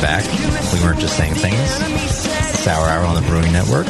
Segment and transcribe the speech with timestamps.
[0.00, 0.72] We're back.
[0.72, 1.70] We weren't just saying things.
[2.60, 3.86] Sour Hour on the Brewing Network.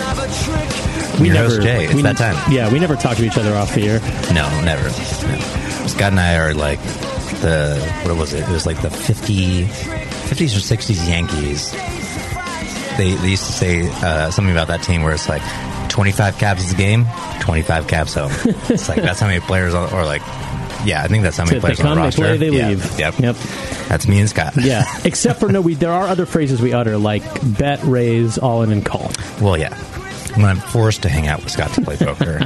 [1.21, 1.85] We Your never, host, Jay.
[1.85, 2.53] It's we, that time.
[2.53, 4.01] Yeah, we never talk to each other off the air.
[4.33, 4.85] No, never.
[4.85, 5.87] No.
[5.87, 6.83] Scott and I are like
[7.43, 8.49] the what was it?
[8.49, 11.73] It was like the 50, 50s or sixties Yankees.
[12.97, 15.43] They they used to say uh, something about that team where it's like
[15.89, 17.07] twenty five caps is a game,
[17.41, 18.33] twenty five caps home.
[18.69, 20.23] it's like that's how many players on, or like
[20.85, 22.23] yeah, I think that's how many If they players on come, the they roster.
[22.23, 22.69] play, they Yeah.
[22.69, 22.99] leave.
[22.99, 23.19] Yep.
[23.19, 23.37] Yep.
[23.89, 24.55] That's me and Scott.
[24.61, 24.85] Yeah.
[25.05, 27.23] Except for no, we there are other phrases we utter like
[27.59, 29.11] bet, raise, all in, and call.
[29.41, 29.75] Well, yeah.
[30.37, 32.41] When I'm forced to hang out with Scott to play poker.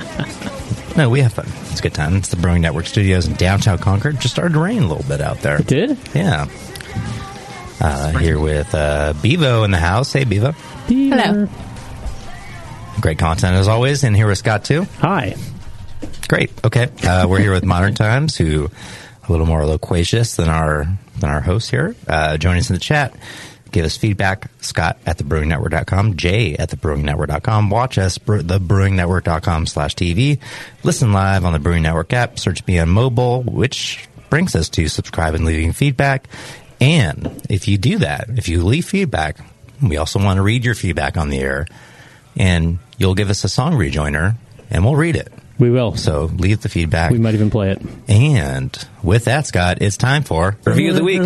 [0.97, 1.47] no, we have fun.
[1.71, 2.17] It's a good time.
[2.17, 4.21] It's the Brewing Network Studios in downtown Concord.
[4.21, 5.57] Just started to rain a little bit out there.
[5.61, 5.99] It did.
[6.15, 6.47] Yeah.
[7.81, 10.13] Uh, here with uh, Bevo in the house.
[10.15, 10.53] Hey, Bevo.
[10.89, 11.47] Hello.
[13.01, 14.03] Great content as always.
[14.05, 14.87] And here with Scott, too.
[15.01, 15.35] Hi.
[16.29, 16.51] Great.
[16.65, 16.89] Okay.
[17.05, 18.71] Uh, we're here with Modern Times, who
[19.29, 20.87] a little more loquacious than our
[21.19, 21.95] than our host here.
[22.09, 23.15] Uh, join us in the chat.
[23.71, 24.51] Give us feedback.
[24.61, 26.17] Scott at thebrewingnetwork.com.
[26.17, 27.71] Jay at thebrewingnetwork.com.
[27.71, 30.39] Watch us, bre- thebrewingnetwork.com slash TV.
[30.83, 32.39] Listen live on the Brewing Network app.
[32.39, 36.29] Search me on mobile, which brings us to subscribe and leaving feedback.
[36.81, 39.39] And if you do that, if you leave feedback,
[39.83, 41.67] we also want to read your feedback on the air.
[42.37, 44.37] And you'll give us a song rejoiner,
[44.71, 45.33] and we'll read it.
[45.59, 45.97] We will.
[45.97, 47.13] So leave the feedback.
[47.13, 47.83] We might even play it.
[48.09, 51.23] And with that, Scott, it's time for review of the week.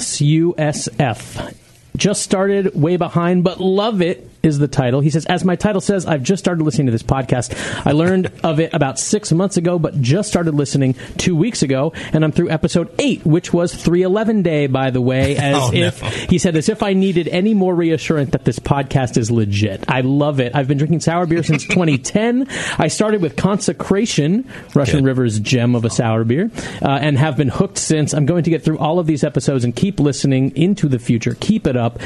[1.97, 5.01] Just started way behind, but love it is the title.
[5.01, 7.55] He says, as my title says, I've just started listening to this podcast.
[7.87, 11.93] I learned of it about six months ago, but just started listening two weeks ago,
[12.13, 15.87] and I'm through episode eight, which was 311 day, by the way, as Oh, no.
[15.87, 19.85] if he said, as if I needed any more reassurance that this podcast is legit.
[19.89, 20.55] I love it.
[20.55, 22.47] I've been drinking sour beer since 2010.
[22.79, 25.07] I started with Consecration, Russian Good.
[25.07, 26.51] River's gem of a sour beer,
[26.83, 28.15] uh, and have been hooked since.
[28.15, 31.37] I'm going to get through all of these episodes and keep listening into the future.
[31.41, 31.99] Keep it up.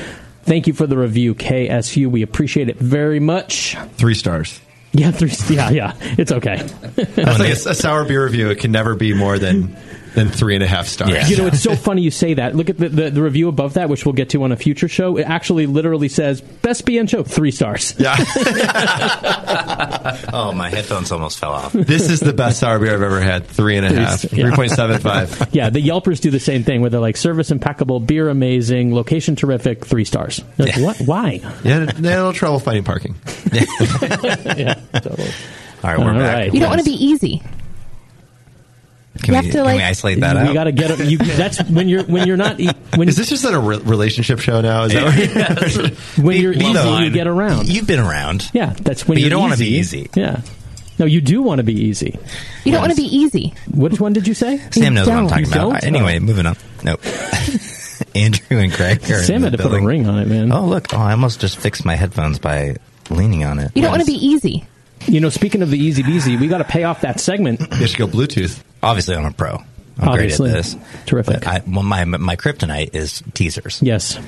[0.44, 2.06] Thank you for the review, KSU.
[2.08, 3.76] We appreciate it very much.
[3.94, 4.60] Three stars.
[4.92, 5.92] Yeah, three, yeah, yeah.
[6.00, 6.66] It's okay.
[6.96, 8.50] It's like a, a sour beer review.
[8.50, 9.76] It can never be more than
[10.14, 11.10] than three and a half stars.
[11.10, 11.26] Yeah.
[11.26, 12.54] You know, it's so funny you say that.
[12.54, 14.88] Look at the, the, the review above that, which we'll get to on a future
[14.88, 15.16] show.
[15.16, 17.94] It actually literally says, best BN show, three stars.
[17.98, 18.16] Yeah.
[20.32, 21.72] Oh, my headphones almost fell off.
[21.72, 23.46] this is the best sour beer I've ever had.
[23.46, 24.24] Three and a half.
[24.24, 24.46] Yeah.
[24.46, 25.48] Three point seven five.
[25.52, 29.36] Yeah, the Yelpers do the same thing where they're like, service impeccable, beer amazing, location
[29.36, 30.42] terrific, three stars.
[30.58, 30.82] Like, Yeah.
[30.84, 30.98] what?
[31.00, 31.40] Why?
[31.62, 33.14] Yeah, they had a little trouble finding parking.
[33.52, 35.28] yeah, totally.
[35.82, 36.34] All right, we're All back.
[36.34, 36.54] right.
[36.54, 37.42] You don't want to be easy.
[39.22, 40.54] Can, you we, have to, can like- we isolate that you out?
[40.54, 40.98] got to get it.
[41.08, 42.58] You, that's when you're when you're not
[42.96, 44.84] when Is this just a re- relationship show now?
[44.84, 47.68] Is that when you're easy, Bevo, you get around.
[47.68, 48.50] You've been around.
[48.52, 50.10] yeah, that's when But you you're don't wanna be easy.
[50.14, 50.40] Yeah.
[50.98, 52.16] No, you do want to be easy.
[52.64, 53.52] You don't want to be easy.
[53.72, 54.58] Which one did you say?
[54.70, 55.28] Sam knows what I'm don't.
[55.28, 55.70] talking You about.
[55.80, 55.84] don't?
[55.84, 56.20] Anyway, oh.
[56.20, 56.56] moving on.
[56.84, 57.00] Nope.
[58.14, 60.52] Andrew and Craig are Sam in had the to put a ring on it, man.
[60.52, 60.94] Oh, look.
[60.94, 62.76] Oh, I almost just fixed my headphones by
[63.10, 63.72] leaning on it.
[63.74, 64.66] You don't want to be easy.
[65.06, 67.60] You know, speaking of the easy beasy, we got to pay off that segment.
[67.78, 68.62] you should go Bluetooth?
[68.82, 69.56] Obviously, I'm a pro.
[69.98, 70.50] I'm Obviously.
[70.50, 70.76] great at this.
[71.06, 71.46] Terrific.
[71.46, 73.80] I, well, my, my kryptonite is teasers.
[73.82, 74.18] Yes.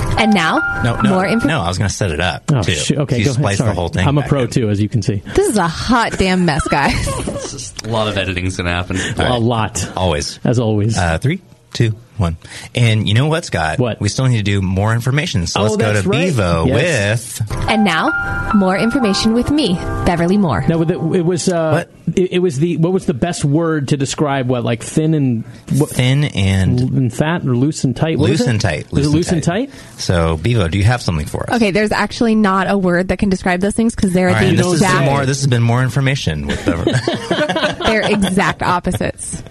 [0.00, 1.46] And now, No, no, more info.
[1.48, 1.60] no.
[1.60, 2.44] I was going to set it up.
[2.52, 2.72] Oh, too.
[2.72, 2.98] shit.
[2.98, 3.40] Okay, you go ahead.
[3.40, 3.70] splice Sorry.
[3.70, 4.08] the whole thing.
[4.08, 4.50] I'm a pro in.
[4.50, 5.16] too, as you can see.
[5.16, 7.04] This is a hot damn mess, guys.
[7.50, 8.96] Just a lot of editing's going to happen.
[9.20, 10.40] A lot, Always.
[10.44, 10.96] as always.
[10.96, 11.42] Uh, three,
[11.72, 12.38] two, one.
[12.74, 13.78] And you know what, Scott?
[13.78, 14.00] What?
[14.00, 15.46] We still need to do more information.
[15.46, 16.28] So Oh, let's go to right.
[16.34, 17.40] Bevo Yes.
[17.40, 17.50] with.
[17.68, 19.74] and now, more information with me,
[20.06, 20.64] Beverly Moore.
[20.66, 22.16] no, it, it was uh, What?
[22.16, 25.44] It, it was the what was the best word to describe what like thin and
[25.78, 28.18] what, Thin and and fat or loose and tight?
[28.18, 28.90] What loose and tight.
[28.90, 29.70] Was it loose and tight?
[29.98, 31.56] So, Bevo, do you have something for us?
[31.56, 34.50] Okay, there's actually not a word that can describe those things because they're All right,
[34.50, 36.46] the this, has been exact, more, this has been more information.
[36.46, 39.42] With the, they're exact opposites.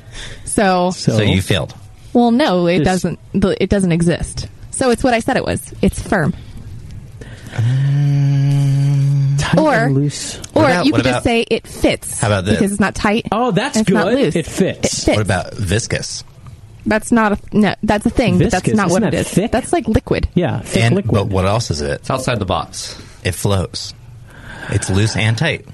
[0.45, 1.74] So, So, so you failed.
[2.13, 3.19] Well, no, it This- doesn't.
[3.34, 4.48] It doesn't exist.
[4.72, 5.62] So it's what I said it was.
[5.81, 6.34] It's firm.
[7.56, 10.38] Um, tight Or- and loose.
[10.54, 12.19] Or about- you what could about- just say it fits.
[12.19, 12.56] How about this?
[12.56, 13.28] Because it's not tight.
[13.31, 14.19] Oh, that's and it's not good.
[14.19, 14.36] loose.
[14.36, 14.88] It fits.
[14.88, 15.18] It fits.
[15.18, 16.24] What about viscous?
[16.86, 17.75] That's not a no.
[17.84, 18.40] That's a thing.
[18.40, 19.28] but Viscous, that's not what isn't it that is.
[19.28, 19.52] thick?
[19.52, 20.28] That's like liquid.
[20.34, 21.13] Yeah, thick and liquid.
[21.13, 21.92] but what else is it?
[22.02, 22.96] It's outside the box.
[23.24, 23.94] It flows.
[24.69, 25.66] It's loose and tight.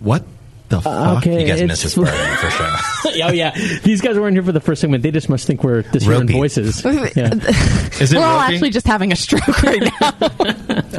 [0.00, 0.24] What
[0.68, 1.18] the uh, fuck?
[1.18, 2.08] okay, You guys it's- missed this part
[2.38, 3.22] for sure.
[3.28, 3.50] oh yeah,
[3.82, 5.02] these guys weren't here for the first segment.
[5.02, 6.84] They just must think we're dishearing voices.
[7.16, 7.32] Yeah.
[8.00, 10.12] Is it We're all actually just having a stroke right now.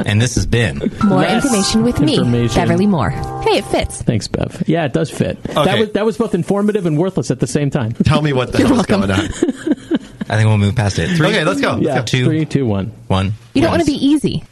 [0.04, 2.18] And this has been More Less information with me.
[2.48, 3.10] Beverly Moore.
[3.10, 4.02] Hey, it fits.
[4.02, 4.62] Thanks, Bev.
[4.66, 5.42] Yeah, it does fit.
[5.44, 5.80] That Okay.
[5.80, 7.92] was that was both informative and worthless at the same time.
[7.92, 9.20] Tell me what the hell is going on.
[9.20, 11.08] I think we'll move past it.
[11.16, 11.72] Three, Okay, let's go.
[11.74, 12.44] Let's Yeah, go.
[12.44, 12.66] Two.
[12.66, 12.92] one.
[13.06, 13.32] one.
[13.54, 14.44] You don't want to be easy.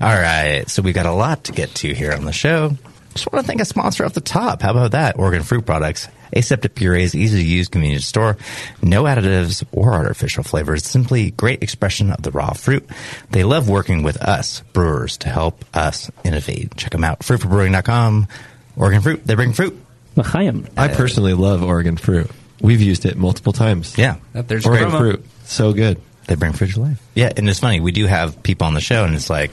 [0.00, 2.76] All right, so we got a lot to get to here on the show.
[3.14, 4.62] Just want to thank a sponsor off the top.
[4.62, 5.18] How about that?
[5.18, 6.08] Oregon Fruit Products.
[6.32, 8.36] Aseptic purees, easy to use, convenient to store,
[8.82, 10.84] no additives or artificial flavors.
[10.86, 12.88] Simply great expression of the raw fruit.
[13.30, 16.76] They love working with us brewers to help us innovate.
[16.76, 17.18] Check them out.
[17.20, 18.28] Fruitforbrewing.com.
[18.76, 19.26] Oregon Fruit.
[19.26, 19.76] They bring fruit.
[20.14, 20.68] L'chaim.
[20.76, 22.30] I personally love Oregon fruit.
[22.60, 23.98] We've used it multiple times.
[23.98, 24.16] Yeah.
[24.32, 24.98] That- there's Oregon promo.
[24.98, 25.24] fruit.
[25.44, 26.00] So good.
[26.28, 27.02] They bring fruit to life.
[27.16, 27.80] Yeah, and it's funny.
[27.80, 29.52] We do have people on the show, and it's like,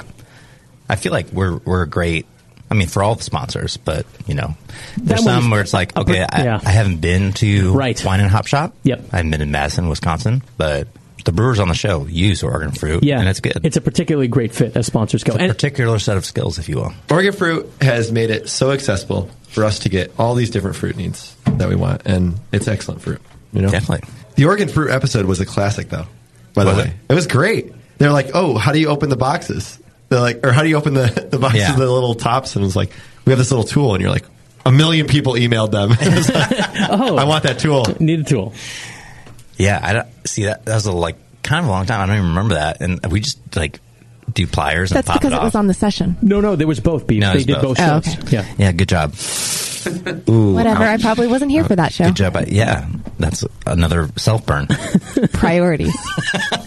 [0.88, 2.28] I feel like we're we're great.
[2.70, 4.56] I mean, for all the sponsors, but you know,
[4.98, 6.60] there's That some where it's like, okay, I, Yeah.
[6.64, 8.04] I haven't been to Right.
[8.04, 8.74] Wine and Hop Shop.
[8.84, 9.06] Yep.
[9.14, 10.88] I haven't been in Madison, Wisconsin, but
[11.24, 13.04] the brewers on the show use Oregon fruit.
[13.04, 13.60] Yeah, and it's good.
[13.64, 15.34] It's a particularly great fit as sponsors go.
[15.34, 16.94] It's a And particular set of skills, if you will.
[17.12, 20.96] Oregon fruit has made it so accessible for us to get all these different fruit
[20.96, 23.22] needs that we want, and it's excellent fruit.
[23.54, 24.08] You know, Definitely.
[24.36, 26.06] The Oregon fruit episode was a classic, though.
[26.54, 27.12] By the way, it?
[27.12, 27.14] it?
[27.14, 27.74] was great.
[27.98, 29.80] They're like, "Oh, how do you open the boxes?"
[30.10, 31.76] They're like, "Or how do you open the the boxes, Yeah.
[31.76, 32.92] the little tops?" And it's like,
[33.26, 34.26] "We have this little tool," and you're like,
[34.66, 35.90] a million people emailed them.
[35.98, 37.86] Like, oh, I want that tool.
[38.00, 38.54] need a tool.
[39.58, 40.66] Yeah, I don't see that.
[40.66, 42.02] That was a, like kind of a long time.
[42.02, 42.82] I don't even remember that.
[42.82, 43.80] And we just like
[44.34, 46.18] do pliers and That's pop because it it was on the session.
[46.22, 47.22] No, no, there was both beef.
[47.22, 47.78] No, they did both.
[47.78, 48.18] both Oh, okay.
[48.30, 48.46] Yeah.
[48.58, 49.14] yeah, good job.
[50.28, 50.84] Whatever.
[50.84, 51.02] I ouch.
[51.02, 52.06] probably wasn't here for that show.
[52.06, 52.36] Good job.
[52.36, 52.88] I- Yeah,
[53.20, 54.68] that's another self burn.
[55.34, 55.96] Priorities.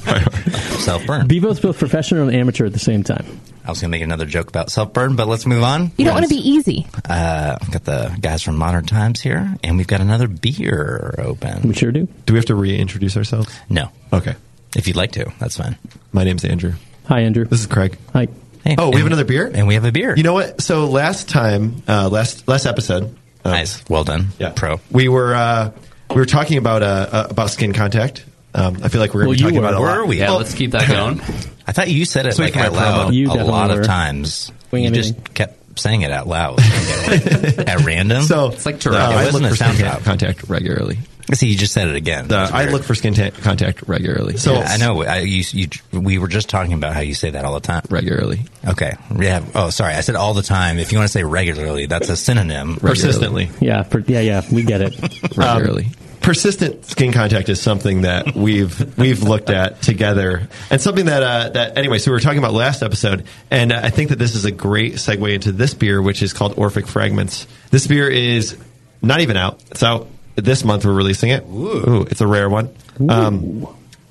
[0.81, 1.27] self burn.
[1.27, 3.25] Be both both professional and amateur at the same time.
[3.65, 5.93] I was going to make another joke about self burn, but let's move on.
[5.97, 6.87] You don't want to be easy.
[7.09, 11.69] Uh, I've got the guys from Modern Times here, and we've got another beer open.
[11.69, 12.09] We sure do.
[12.27, 13.49] Do we have to reintroduce ourselves?
[13.69, 14.35] No, Okay.
[14.75, 15.77] if you'd like to, that's fine.
[16.13, 16.73] My name's Andrew.
[17.07, 17.45] Hi, Andrew.
[17.45, 17.99] This is Craig.
[18.13, 18.29] Hi.
[18.65, 19.51] Hey, Oh, we have another beer?
[19.53, 20.15] and we have a beer.
[20.17, 20.61] You know what?
[20.63, 24.81] So last time, uh, last last episode, uh, nice, well done, yeah, pro.
[24.91, 25.73] We were uh,
[26.11, 28.25] we were talking about uh, uh, about skin contact.
[28.55, 29.97] Um, I feel like we're going Well, to be you talking about it a lot.
[29.99, 30.19] Were we?
[30.19, 31.21] Yeah, Well, let's keep that going.
[31.67, 33.15] I thought you said it So like for my out loud.
[33.15, 33.81] You a lot were.
[33.81, 34.51] of times.
[34.73, 35.15] Wing you anything.
[35.15, 36.59] just kept saying it out loud
[37.09, 38.23] at random.
[38.25, 39.01] So It's like uh, Tourette.
[39.01, 40.99] I wasn't look for skin sound ta- contact regularly.
[41.33, 42.25] see, you just said it again.
[42.25, 44.37] Uh, That's I look for skin ta- contact regularly.
[44.37, 45.03] So Yeah, I know.
[45.05, 47.83] I, you, you, we were just talking about how you say that all the time.
[47.89, 48.95] regularly, Okay.
[49.17, 49.45] Yeah.
[49.55, 49.95] Oh, sorry.
[49.95, 50.79] I said all the time.
[50.79, 52.77] If you want to say regularly, that's a synonym.
[52.77, 53.49] persistently.
[53.61, 54.43] Yeah, per, yeah, yeah.
[54.53, 54.99] We get it.
[55.37, 55.87] regularly.
[56.21, 61.49] Persistent skin contact is something that we've we've looked at together, and something that uh,
[61.51, 61.99] that anyway.
[61.99, 64.95] So we were talking about last episode, and I think that this is a great
[64.95, 67.47] segue into this beer, which is called Orphic Fragments.
[67.71, 68.57] This beer is
[69.03, 70.85] not even out; it's out this month.
[70.85, 71.45] We're releasing it.
[71.45, 72.71] Ooh, it's a rare one.
[73.09, 73.67] Um,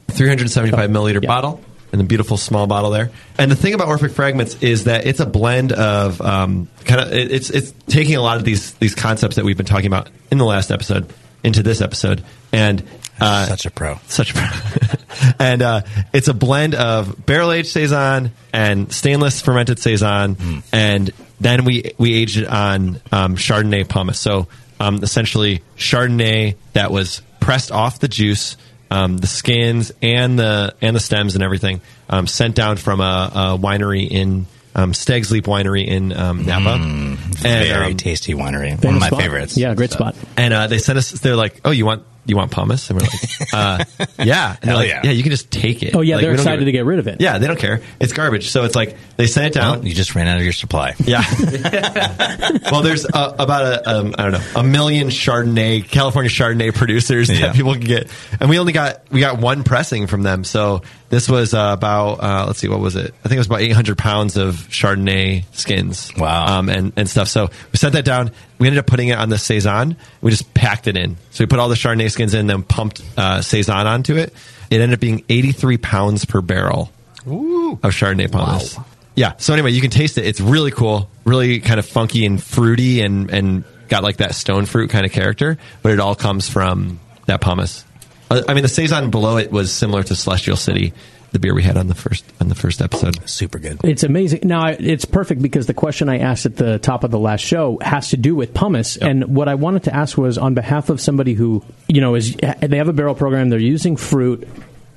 [0.09, 1.27] 375 milliliter Yeah.
[1.27, 1.61] bottle
[1.91, 3.11] and a beautiful small bottle there.
[3.37, 7.11] And the thing about Orphic Fragments is that it's a blend of um, kind of
[7.13, 10.09] it- it's it's taking a lot of these these concepts that we've been talking about
[10.31, 11.11] in the last episode
[11.43, 12.83] into this episode, and
[13.19, 13.99] uh, Such a pro.
[14.07, 15.29] such a pro.
[15.39, 15.81] and uh,
[16.13, 22.13] it's a blend of barrel aged saison and stainless fermented saison, and then we we
[22.15, 24.15] aged it on um, Chardonnay pomace.
[24.17, 24.47] So
[24.79, 28.55] um, essentially, Chardonnay that was pressed off the juice,
[28.91, 33.31] um, the skins and the and the stems and everything, um, sent down from a,
[33.33, 34.45] a winery in.
[34.75, 38.81] Um, Stag's Leap Winery in um, Napa, and Very um, tasty winery.
[38.83, 39.21] One of my spot.
[39.21, 39.57] favorites.
[39.57, 40.15] Yeah, great spot.
[40.37, 41.11] and uh, they sent us.
[41.11, 44.69] They're like, "Oh, you want you want pomace?" And we're like, uh, "Yeah." And they're
[44.69, 45.01] Hell like, yeah.
[45.05, 45.11] yeah.
[45.11, 46.85] you can just take it." Oh, yeah, Like, they're we don't excited give to get
[46.85, 47.19] rid of it.
[47.19, 47.81] Yeah, they don't care.
[47.99, 48.49] It's garbage.
[48.51, 49.79] So it's like they sent it down.
[49.79, 50.93] Well, you just ran out of your supply.
[51.03, 51.23] yeah.
[52.71, 57.29] well, there's uh, about a um, I don't know a million Chardonnay California Chardonnay producers
[57.29, 57.47] Yeah.
[57.47, 58.07] that people can get,
[58.39, 60.43] and we only got we got one pressing from them.
[60.43, 63.13] So this was uh, about uh, let's see what was it?
[63.23, 66.11] I think it was about 800 pounds of Chardonnay skins.
[66.15, 66.59] Wow.
[66.59, 67.27] Um, and and stuff.
[67.27, 68.31] So we sent that down.
[68.59, 69.97] We ended up putting it on the saison.
[70.21, 71.17] We just packed it in.
[71.31, 74.33] So we put all the Chardonnay skins in, then pumped uh, saison onto it.
[74.69, 76.91] It ended up being 83 pounds per barrel
[77.25, 78.83] of Chardonnay pomace.
[79.15, 79.33] Yeah.
[79.37, 80.25] So anyway, you can taste it.
[80.25, 84.65] It's really cool, really kind of funky and fruity, and and got like that stone
[84.65, 85.57] fruit kind of character.
[85.81, 87.83] But it all comes from that pomace.
[88.29, 90.93] Uh, I mean, the saison below it was similar to Celestial City,
[91.31, 93.27] the beer we had on the first on the first episode.
[93.29, 93.79] Super good.
[93.83, 94.41] It's amazing.
[94.43, 97.79] Now it's perfect because the question I asked at the top of the last show
[97.81, 101.01] has to do with pomace, and what I wanted to ask was on behalf of
[101.01, 104.47] somebody who you know is they have a barrel program, they're using fruit.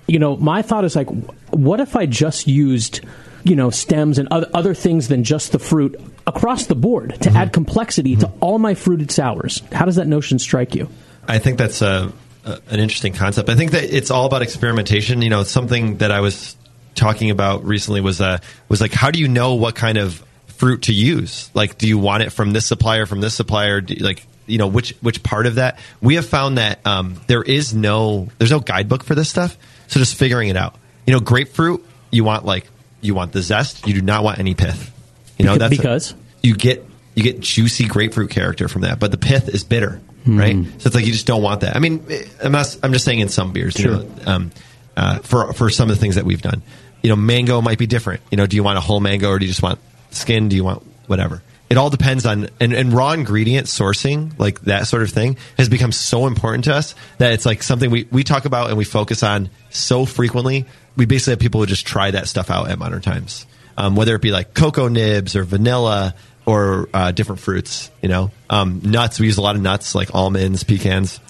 [0.07, 1.09] You know, my thought is like,
[1.51, 3.01] what if I just used
[3.45, 7.31] you know stems and other, other things than just the fruit across the board to
[7.31, 9.63] add complexity to all my fruited sours?
[9.73, 10.89] How does that notion strike you?
[11.29, 12.13] I think that's a,
[12.45, 13.49] a, an interesting concept.
[13.49, 15.23] I think that it's all about experimentation.
[15.23, 16.57] You know, something that I was
[16.95, 20.83] talking about recently was uh, was like, how do you know what kind of fruit
[20.83, 21.51] to use?
[21.55, 23.81] Like, do you want it from this supplier, from this supplier?
[23.81, 25.79] Do like, you know, which which part of that?
[26.01, 29.57] We have found that um, there is no there's no guidebook for this stuff.
[29.89, 30.77] So just figuring it out.
[31.07, 32.67] You know, grapefruit, you want like
[33.01, 33.87] you want the zest.
[33.87, 34.91] You do not want any pith.
[35.39, 36.15] You know, that's because?
[36.43, 40.57] you get you get juicy grapefruit character from that, but the pith is bitter, right?
[40.79, 41.77] So it's like you just don't want that.
[41.77, 44.51] I mean, eh, I'm not, I'm just saying in some beers, you know, um,
[44.97, 46.63] uh, for for some of the things that we've done,
[47.03, 48.21] you know, mango might be different.
[48.31, 49.79] You know, do you want a whole mango or do you just want
[50.11, 50.49] skin?
[50.49, 51.43] Do you want whatever?
[51.71, 55.71] It all depends on and, and raw ingredient sourcing, like that sort of thing, has
[55.71, 58.85] become so important to us that it's like something we, we talk about and we
[58.85, 60.67] focus on so frequently.
[60.97, 64.15] We basically have people who just try that stuff out at modern times um, whether
[64.15, 67.91] it be like cocoa nibs or vanilla or uh, different fruits.
[68.01, 69.21] You know, um, nuts.
[69.21, 71.21] We use a lot of nuts like almonds, pecans,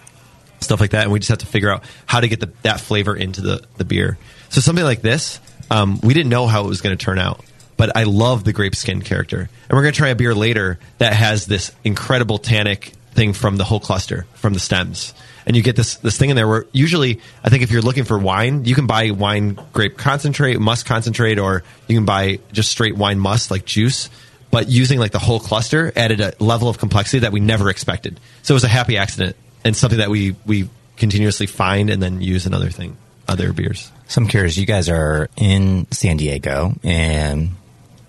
[0.60, 2.80] stuff like that, and we just have to figure out how to get the, that
[2.80, 4.18] flavor into the the beer.
[4.48, 5.40] So something like this,
[5.70, 7.44] um, we didn't know how it was going to turn out.
[7.76, 10.78] But I love the grape skin character, and we're going to try a beer later
[10.98, 15.14] that has this incredible tannic thing from the whole cluster, from the stems,
[15.46, 16.46] and you get this this thing in there.
[16.46, 20.60] Where usually, I think if you're looking for wine, you can buy wine grape concentrate,
[20.60, 24.10] must concentrate, or you can buy just straight wine must like juice.
[24.52, 28.20] But using like the whole cluster added a level of complexity that we never expected.
[28.42, 32.20] So it was a happy accident and something that we we continuously find and then
[32.20, 32.96] use in other thing
[33.28, 33.90] other beers.
[34.08, 34.56] So I'm curious.
[34.56, 37.50] You guys are in San Diego, and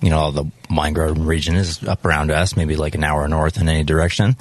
[0.01, 3.27] you know all the wine growing region is up around us, maybe like an hour
[3.27, 4.35] north in any direction.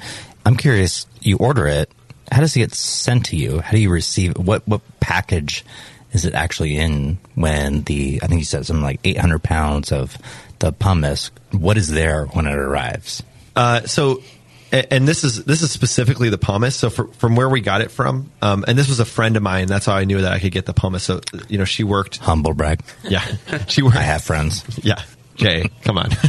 [0.45, 1.07] I'm curious.
[1.21, 1.91] You order it.
[2.31, 3.59] How does it get sent to you?
[3.59, 4.37] How do you receive?
[4.37, 5.63] What what package
[6.11, 7.17] is it actually in?
[7.35, 10.17] When the I think you said something like 800 pounds of
[10.63, 11.29] the pomace.
[11.51, 13.21] What is there when it arrives?
[13.53, 14.23] Uh, so,
[14.71, 16.73] and this is this is specifically the pomace.
[16.73, 19.43] So, for, from where we got it from, um, and this was a friend of
[19.43, 19.67] mine.
[19.67, 21.01] That's how I knew that I could get the pomace.
[21.01, 22.17] So, you know, she worked.
[22.17, 22.79] Humble brag.
[23.03, 23.23] Yeah,
[23.67, 23.97] she worked.
[23.97, 24.63] I have friends.
[24.83, 25.01] Yeah,
[25.35, 26.09] Jay, come on.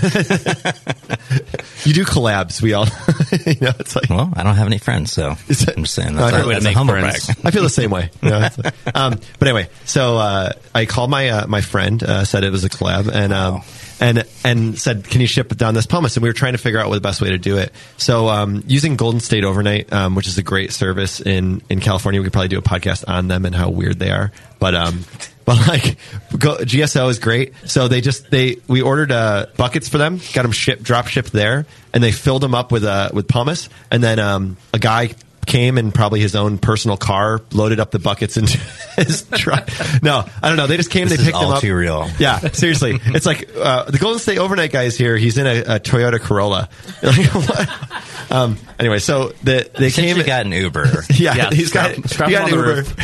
[1.85, 2.61] you do collabs.
[2.61, 2.85] We all,
[3.47, 4.11] you know, it's like.
[4.11, 6.55] Well, I don't have any friends, so it- I'm just saying that's, heard a, way
[6.55, 7.27] to that's a humble friends.
[7.27, 7.39] brag.
[7.45, 8.11] I feel the same way.
[8.23, 12.25] You know, like- um, but anyway, so uh, I called my uh, my friend, uh,
[12.25, 13.63] said it was a collab, and um,
[14.01, 16.59] and and said, "Can you ship it down this pomace?" And we were trying to
[16.59, 17.73] figure out what the best way to do it.
[17.97, 22.21] So um, using Golden State Overnight, um, which is a great service in in California,
[22.21, 24.33] we could probably do a podcast on them and how weird they are.
[24.59, 25.05] But um,
[25.45, 25.97] but like
[26.39, 27.55] go, GSO is great.
[27.67, 31.33] So they just they we ordered uh, buckets for them, got them shipped, drop shipped
[31.33, 35.15] there, and they filled them up with uh, with pomace, and then um, a guy
[35.47, 38.59] came in probably his own personal car, loaded up the buckets into
[38.97, 39.69] his truck.
[40.03, 40.67] No, I don't know.
[40.67, 41.09] They just came.
[41.09, 41.61] This they is picked them up.
[41.61, 42.09] too real.
[42.19, 42.99] Yeah, seriously.
[43.07, 45.17] It's like uh, the Golden State overnight guy is here.
[45.17, 46.69] He's in a, a Toyota Corolla.
[47.03, 48.33] Like, what?
[48.33, 50.05] um, anyway, so the, they came.
[50.19, 50.87] Essentially got an Uber.
[51.15, 53.03] yeah, Yeah, he's strap- got strap he him got on an the Uber.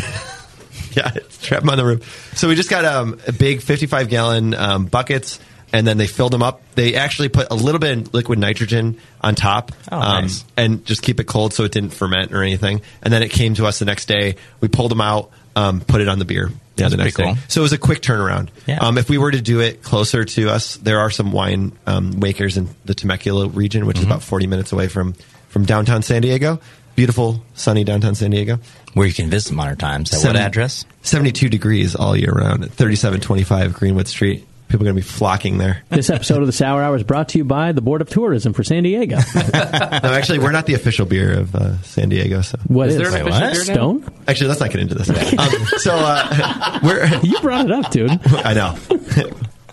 [0.93, 2.37] yeah, strap him on the roof.
[2.37, 5.39] So we just got um, a big 55 gallon um, buckets,
[5.73, 6.63] and then they filled them up.
[6.75, 10.45] They actually put a little bit of liquid nitrogen on top, Oh, um, nice.
[10.57, 12.81] and just keep it cold so it didn't ferment or anything.
[13.03, 14.37] And then it came to us the next day.
[14.61, 16.51] We pulled them out, um, put it on the beer.
[16.77, 17.37] Yeah, the next pretty day.
[17.37, 17.45] cool.
[17.49, 18.49] So it was a quick turnaround.
[18.67, 18.79] Yeah.
[18.79, 22.19] Um, if we were to do it closer to us, there are some wine um,
[22.19, 24.13] makers in the Temecula region, which is Mm-hmm.
[24.13, 25.13] about 40 minutes away from
[25.51, 26.59] from downtown San Diego.
[26.97, 28.61] Beautiful, sunny downtown San Diego.
[28.95, 30.13] Where you can visit Modern Times.
[30.15, 30.85] At what address?
[31.03, 34.47] 72 degrees all year round at 3725 Greenwood Street.
[34.71, 35.83] People are going to be flocking there.
[35.89, 38.53] This episode of the Sour Hour is brought to you by the Board of Tourism
[38.53, 39.17] for San Diego.
[39.37, 42.41] no, actually, we're not the official beer of uh, San Diego.
[42.43, 43.67] So What Is is, there an Wait, official what?
[43.67, 43.75] beer now?
[43.75, 44.15] Stone?
[44.29, 45.09] actually, let's not get into this.
[45.41, 48.11] Um, so uh, we're You brought it up, dude.
[48.27, 48.77] I know.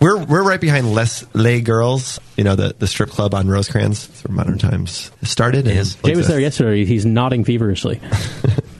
[0.00, 4.06] We're we're right behind Les Les Girls, you know the, the strip club on Rosecrans.
[4.06, 5.66] That's where Modern Times started.
[5.66, 5.94] and Is.
[5.96, 6.84] Jay was there yesterday.
[6.84, 8.00] He's nodding feverishly.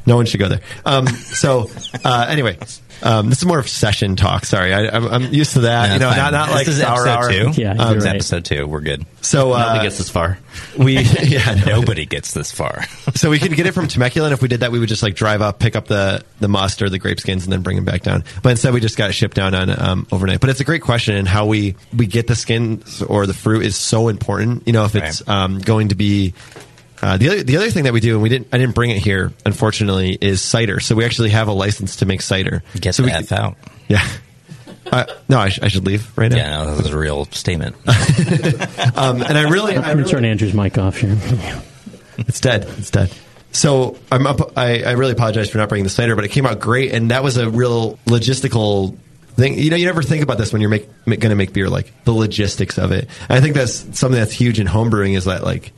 [0.08, 0.60] No one should go there.
[0.84, 1.70] Um, so
[2.04, 2.56] uh, anyway,
[3.02, 4.44] um, this is more of session talk.
[4.46, 5.88] Sorry, I, I'm, I'm used to that.
[5.88, 6.32] No, you know, it's not fine.
[6.32, 7.10] not This like is sour episode
[7.44, 7.52] hour.
[7.52, 7.60] two.
[7.62, 8.14] Yeah, Um, right.
[8.14, 8.66] episode two.
[8.66, 9.04] We're good.
[9.20, 10.38] So Nobody uh, gets this far.
[10.76, 11.80] we yeah no.
[11.80, 12.84] Nobody gets this far.
[13.14, 15.02] so we could get it from Temecula, and if we did that, we would just
[15.02, 17.76] like drive up, pick up the the must or the grape skins, and then bring
[17.76, 18.24] them back down.
[18.42, 20.40] But instead, we just got it shipped down on um, overnight.
[20.40, 23.64] But it's a great question, and how we we get the skins or the fruit
[23.64, 24.62] is so important.
[24.66, 25.42] You know, if it's Right.
[25.44, 26.32] um, going to be.
[27.00, 28.90] Uh, the other the other thing that we do, and we didn't I didn't bring
[28.90, 30.80] it here, unfortunately, is cider.
[30.80, 32.62] So we actually have a license to make cider.
[32.80, 33.56] Get so the we, F out.
[33.88, 34.06] Yeah.
[34.90, 36.38] Uh, no, I, sh- I should leave right now.
[36.38, 37.76] Yeah, no, that was a real statement.
[38.96, 41.16] Um, and I really, I I'm going to really turn Andrew's mic off here.
[42.16, 42.64] It's dead.
[42.78, 43.12] It's dead.
[43.52, 44.56] So I'm up.
[44.56, 47.10] I, I really apologize for not bringing the cider, but it came out great, and
[47.10, 48.96] that was a real logistical
[49.36, 49.58] thing.
[49.58, 51.68] You know, you never think about this when you're make, make, going to make beer,
[51.68, 53.08] like the logistics of it.
[53.28, 55.72] And I think that's something that's huge in homebrewing is that like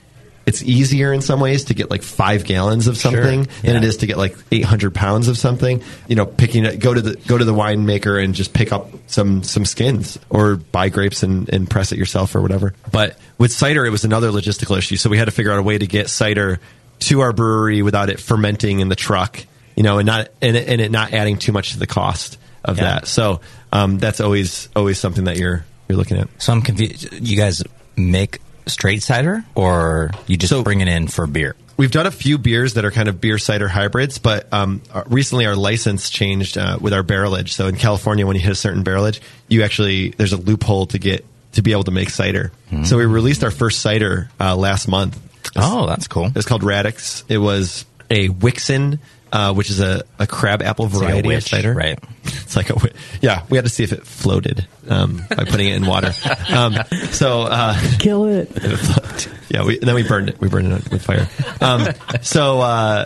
[0.50, 3.88] it's easier in some ways to get like five gallons of something than it yeah.
[3.88, 5.80] is to get like 800 pounds of something.
[6.08, 8.90] You know, picking it, go to the go to the winemaker and just pick up
[9.06, 12.74] some some skins or buy grapes and, and press it yourself or whatever.
[12.90, 14.96] But with cider, it was another logistical issue.
[14.96, 16.58] So we had to figure out a way to get cider
[17.00, 19.46] to our brewery without it fermenting in the truck.
[19.76, 22.38] You know, and not and it, and it not adding too much to the cost
[22.64, 22.84] of Yeah.
[22.84, 23.06] that.
[23.06, 23.40] So
[23.72, 26.28] um, that's always always something that you're you're looking at.
[26.38, 27.12] So I'm confused.
[27.12, 27.62] You guys
[27.96, 28.40] make
[28.70, 31.54] straight cider, or you just So- bring it in for beer?
[31.76, 35.02] We've done a few beers that are kind of beer cider hybrids, but um, uh,
[35.06, 37.52] recently our license changed uh, with our barrelage.
[37.52, 40.98] So in California, when you hit a certain barrelage, you actually there's a loophole to
[40.98, 42.52] get to be able to make cider.
[42.84, 45.18] So we released our first cider uh, last month.
[45.56, 46.30] Oh, that's cool.
[46.36, 47.24] It's called Radix.
[47.28, 48.98] It was a Wickson,
[49.32, 51.72] uh, which is a, a crab apple like a variety of witch, cider.
[51.74, 51.98] right.
[52.24, 53.44] It's like a yeah.
[53.48, 56.12] We had to see if it floated um, by putting it in water.
[56.50, 56.74] Um,
[57.12, 57.42] so.
[57.42, 58.50] Uh, Kill it.
[59.50, 60.40] yeah, we, and then we burned it.
[60.40, 61.28] We burned it with fire.
[61.60, 61.88] Um,
[62.22, 63.04] so uh,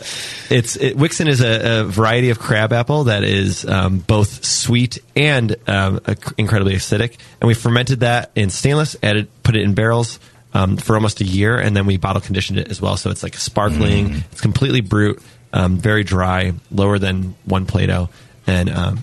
[0.50, 4.99] it's it, Wickson is a, a variety of crab apple that is um, both sweet
[5.14, 8.97] and um, ac- incredibly acidic, and we fermented that in stainless.
[9.02, 10.19] Added, put it in barrels
[10.54, 12.97] um, for almost a year, and then we bottle conditioned it as well.
[12.97, 14.14] So it's like sparkling.
[14.33, 15.19] It's completely brut,
[15.54, 18.11] um, very dry, lower than one Plato,
[18.46, 19.00] and um,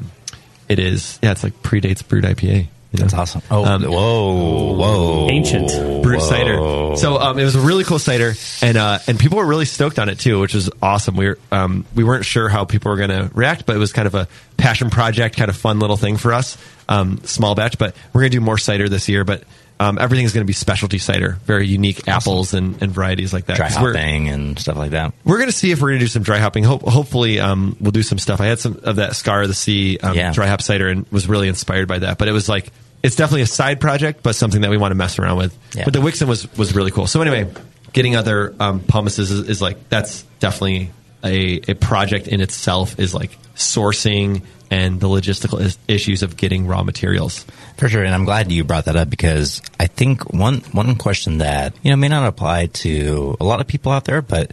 [0.70, 2.44] it is yeah, it's like predates brut IPA.
[2.44, 2.68] you know?
[2.94, 3.42] That's awesome.
[3.50, 5.70] Oh, Um, whoa, whoa, Ancient.
[6.04, 6.28] brut Whoa.
[6.30, 6.98] cider.
[6.98, 9.98] So um, it was a really cool cider, and uh, and people were really stoked
[9.98, 11.16] on it too, which was awesome.
[11.16, 13.94] We were um, we weren't sure how people were going to react, but it was
[13.94, 14.28] kind of a
[14.58, 16.58] passion project, kind of fun little thing for us.
[16.90, 19.24] Um, small batch, but we're going to do more cider this year.
[19.24, 19.44] But
[19.82, 23.46] um, everything is going to be specialty cider, very unique apples and, and varieties like
[23.48, 23.58] that.
[23.58, 25.14] dry hopping and stuff like that.
[25.24, 26.64] we're going to see if we're going to do some dry hopping.
[26.64, 28.40] Hope, hopefully, um, we'll do some stuff.
[28.40, 30.32] I had some of that Scar of the Sea um, Yeah.
[30.34, 32.18] dry hop cider and was really inspired by that.
[32.20, 32.72] But it was like
[33.04, 35.58] it's definitely a side project, but something that we want to mess around with.
[35.76, 35.86] Yeah.
[35.86, 37.08] But the Wickson was was really cool.
[37.08, 37.52] So anyway,
[37.94, 40.92] getting other um, pomaces is, is like that's definitely
[41.24, 43.00] a, a project in itself.
[43.00, 47.46] Is like sourcing and the logistical is- issues of getting raw materials.
[47.78, 51.40] For sure, and I'm glad you brought that up because I think one one question
[51.40, 54.52] that you know may not apply to a lot of people out there, but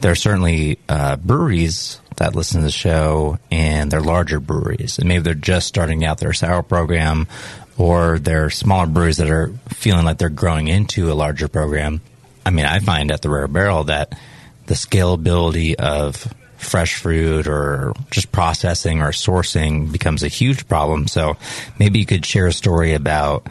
[0.00, 5.06] there are certainly uh, breweries that listen to the show, and they're larger breweries, and
[5.06, 7.28] maybe they're just starting out their sour program,
[7.76, 12.00] or they're smaller breweries that are feeling like they're growing into a larger program.
[12.44, 14.18] I mean, I find at the Rare Barrel that
[14.66, 21.08] the scalability of fresh fruit or just processing or sourcing becomes a huge problem.
[21.08, 21.36] So
[21.78, 23.46] maybe you could share a story about,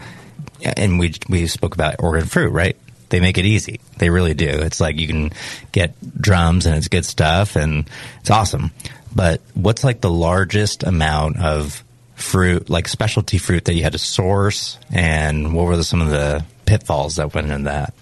[0.64, 2.78] and we we spoke about Oregon fruit, right?
[3.10, 3.82] They make it easy.
[3.98, 4.48] They really do.
[4.48, 5.32] It's like you can
[5.74, 7.90] get drums and it's good stuff and
[8.22, 8.72] it's awesome.
[9.14, 11.84] But what's like the largest amount of
[12.16, 16.10] fruit, like specialty fruit that you had to source, and what were the, some of
[16.10, 17.94] the pitfalls that went into that?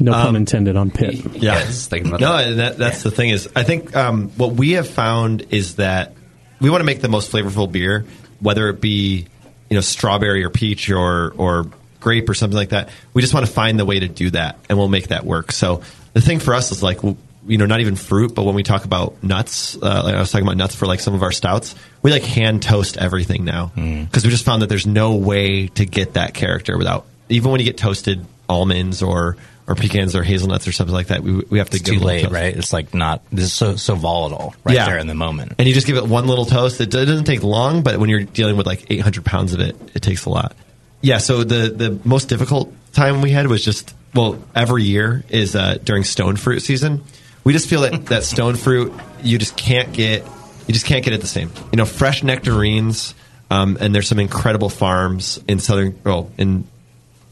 [0.00, 1.14] No pun intended on pit.
[1.14, 2.54] Yeah, Yes, thinking about no, that.
[2.56, 6.14] that, that's the thing is, I think um, what we have found is that
[6.60, 8.06] we want to make the most flavorful beer,
[8.40, 9.26] whether it be
[9.68, 11.66] you know strawberry or peach or or
[12.00, 12.88] grape or something like that.
[13.12, 15.52] We just want to find the way to do that, and we'll make that work.
[15.52, 15.82] So
[16.12, 16.98] the thing for us is like.
[17.46, 20.30] You know, not even fruit, but when we talk about nuts, uh, like I was
[20.30, 23.72] talking about nuts for like some of our stouts, we like hand toast everything now
[23.74, 27.58] because we just found that there's no way to get that character without even when
[27.58, 29.38] you get toasted almonds or
[29.70, 31.22] or pecans or hazelnuts or something like that.
[31.22, 32.34] We we have to It's give too late, toast.
[32.34, 32.56] right?
[32.56, 33.22] It's like not.
[33.30, 34.86] This is so so volatile right Yeah.
[34.86, 35.52] there in the moment.
[35.58, 36.80] And you just give it one little toast.
[36.80, 39.76] It, it doesn't take long, but when you're dealing with like 800 pounds of it,
[39.94, 40.54] it takes a lot.
[41.00, 41.18] Yeah.
[41.18, 45.78] So the the most difficult time we had was just well every year is uh,
[45.84, 47.04] during stone fruit season.
[47.44, 50.24] We just feel that that stone fruit you just can't get
[50.66, 51.50] you just can't get it the same.
[51.72, 53.14] You know, fresh nectarines.
[53.52, 56.68] Um, and there's some incredible farms in southern, well, in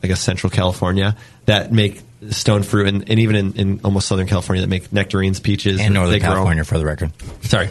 [0.03, 4.27] I guess Central California that make stone fruit, and, and even in, in almost Southern
[4.27, 6.31] California that make nectarines, peaches, And Northern they grow.
[6.31, 7.13] California, for the record.
[7.45, 7.69] Sorry,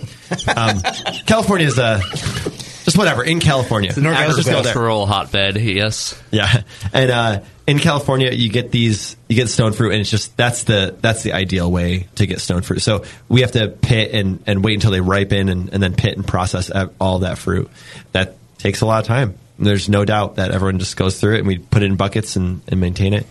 [0.55, 0.81] um,
[1.25, 3.91] California is uh, just whatever in California.
[3.95, 4.59] Let's just go there.
[4.59, 6.21] Agricultural hotbed, yes.
[6.31, 6.63] Yeah,
[6.93, 10.63] and uh, in California, you get these, you get stone fruit, and it's just that's
[10.63, 12.79] the that's the ideal way to get stone fruit.
[12.79, 16.15] So we have to pit and, and wait until they ripen, and, and then pit
[16.15, 17.69] and process uh, all that fruit.
[18.13, 19.37] That takes a lot of time.
[19.59, 22.35] There's no doubt that everyone just goes through it, and we put it in buckets
[22.35, 23.25] and, and maintain it.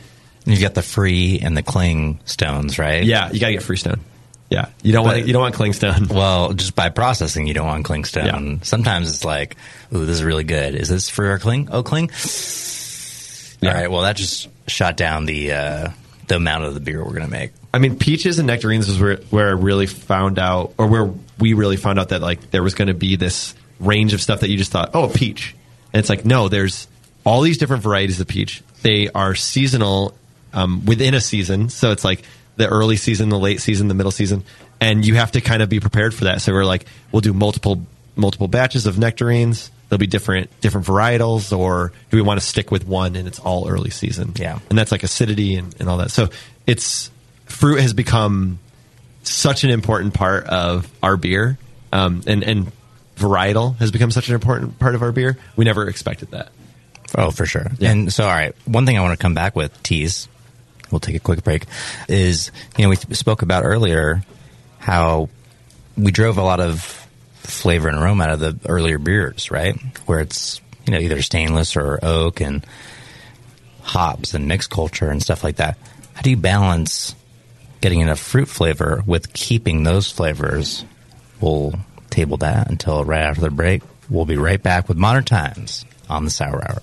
[0.45, 3.05] You've got the free and the cling stones, right?
[3.05, 4.01] Yeah, you got to get free stone.
[4.49, 6.09] Yeah, you don't want you don't want clingstone.
[6.15, 8.27] Well, just by processing, you don't want clingstone.
[8.27, 8.59] Yeah.
[8.63, 9.57] Sometimes it's like,
[9.93, 10.77] ooh, this is really good.
[10.77, 11.69] Is this for our cling?
[11.73, 12.11] Oh, cling.
[13.61, 13.71] Yeah.
[13.71, 13.91] All right.
[13.91, 15.89] Well, that just shot down the uh,
[16.29, 17.53] the amount of the beer we're gonna make.
[17.75, 21.55] I mean, peaches and nectarines is where where I really found out, or where we
[21.55, 24.49] really found out that like there was going to be this range of stuff that
[24.49, 25.55] you just thought, oh, a peach,
[25.97, 26.89] and it's like no, there's
[27.25, 28.63] all these different varieties of peach.
[28.83, 30.15] They are seasonal
[30.53, 32.23] um, within a season, so it's like
[32.57, 34.45] the early season, the late season, the middle season,
[34.79, 36.43] and you have to kind of be prepared for that.
[36.43, 39.71] So we're like, we'll do multiple multiple batches of nectarines.
[39.89, 43.39] There'll be different different varietals, or do we want to stick with one and it's
[43.39, 44.35] all early season?
[44.37, 44.59] Yeah.
[44.69, 46.11] and that's like acidity and, and all that.
[46.11, 46.29] So
[46.67, 47.11] it's
[47.47, 48.59] fruit has become
[49.23, 51.57] such an important part of our beer,
[51.91, 52.73] um, and and
[53.17, 55.39] varietal has become such an important part of our beer.
[55.57, 56.51] We never expected that.
[57.15, 57.67] Oh, for sure.
[57.81, 60.29] And so, all right, one thing I want to come back with, teas.
[60.91, 61.65] we'll take a quick break,
[62.09, 64.23] is, you know, we spoke about earlier
[64.79, 65.29] how
[65.97, 66.83] we drove a lot of
[67.37, 69.77] flavor and aroma out of the earlier beers, right?
[70.07, 72.65] Where it's, you know, either stainless or oak and
[73.83, 75.79] hops and mixed culture and stuff like that.
[76.15, 77.15] How do you balance
[77.81, 80.85] getting enough fruit flavor with keeping those flavors?
[81.41, 81.75] We'll
[82.17, 83.83] table that until right after the break.
[84.09, 86.83] We'll be right back with Modern Times on the Sour Hour.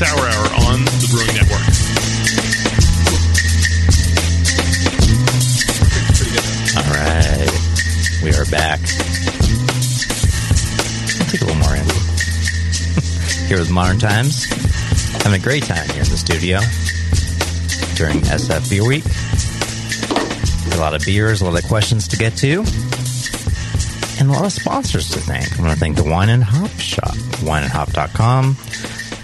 [0.00, 1.60] Sour Hour on the Brewing Network.
[6.74, 7.52] All right,
[8.24, 8.80] we are back.
[11.28, 11.84] Take a little more in.
[13.46, 14.46] here with Modern Times,
[15.22, 16.60] having a great time here in the studio
[17.96, 19.04] during SF Beer Week.
[20.76, 22.64] A lot of beers, a lot of questions to get to,
[24.18, 25.58] and a lot of sponsors to thank.
[25.58, 28.56] I want to thank the Wine and Hop Shop, wineandhop.com.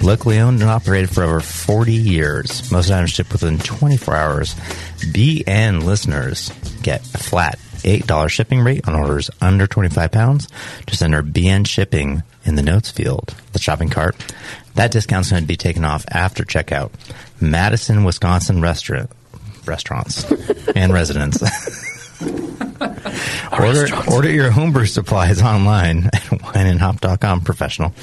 [0.06, 2.70] Locally owned and operated for over 40 years.
[2.70, 4.54] Most items shipped within 24 hours.
[5.00, 10.46] BN listeners get a flat $8 shipping rate on orders under 25 pounds.
[10.86, 14.14] Just enter BN shipping in the notes field, the shopping cart.
[14.76, 16.92] That discount's going to be taken off after checkout.
[17.40, 19.10] Madison, Wisconsin restaurant,
[19.64, 20.24] restaurants
[20.76, 21.42] and residents.
[23.52, 27.94] order, order your homebrew supplies online at wineandhop.com professional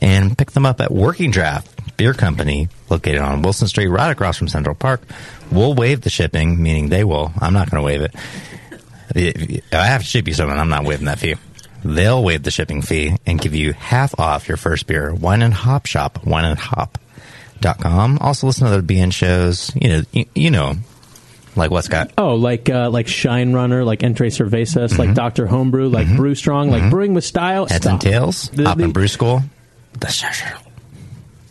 [0.00, 4.38] and pick them up at Working Draft Beer Company located on Wilson Street right across
[4.38, 5.02] from Central Park.
[5.50, 7.32] We'll waive the shipping, meaning they will.
[7.38, 8.14] I'm not going to waive it.
[9.14, 11.34] If I have to ship you something, I'm not waiving that fee.
[11.84, 15.14] They'll waive the shipping fee and give you half off your first beer.
[15.14, 18.18] Wine and Hop Shop, wineandhop.com.
[18.20, 19.70] Also listen to other BN shows.
[19.74, 20.74] You know, you, you know,
[21.56, 22.12] like what, Scott?
[22.16, 25.14] Oh, like uh, like Shine Runner, like Entre Cervezas, like mm-hmm.
[25.14, 26.16] Doctor Homebrew, like mm-hmm.
[26.16, 26.90] Brew Strong, like mm-hmm.
[26.90, 27.66] Brewing with Style.
[27.66, 27.92] Heads Stop.
[27.92, 29.42] and Tails, The- Hop the- and Brew School.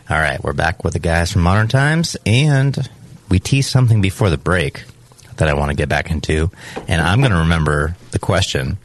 [0.09, 2.89] All right, we're back with the guys from Modern Times, and
[3.29, 4.83] we teased something before the break
[5.37, 6.49] that I want to get back into,
[6.87, 8.77] and I'm going to remember the question.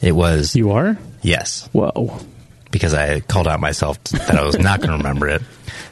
[0.00, 0.98] It was You are?
[1.22, 2.18] yes, Whoa.
[2.70, 5.42] because I called out myself that I was not going to remember it.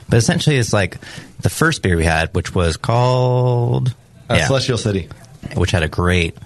[0.09, 0.99] But essentially, it's like
[1.41, 3.95] the first beer we had, which was called
[4.31, 5.09] yeah, Celestial City.
[5.55, 6.37] which had a great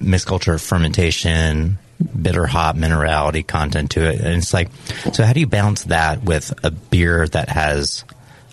[0.00, 1.78] mixed culture fermentation,
[2.20, 4.20] bitter hop minerality content to it.
[4.20, 4.68] And it's like,
[5.12, 8.04] so how do you balance that with a beer that has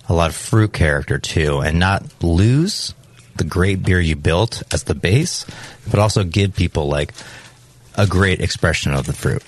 [0.07, 2.93] a lot of fruit character too and not lose
[3.37, 5.45] the great beer you built as the base,
[5.89, 7.13] but also give people like
[7.95, 9.43] a great expression of the fruit?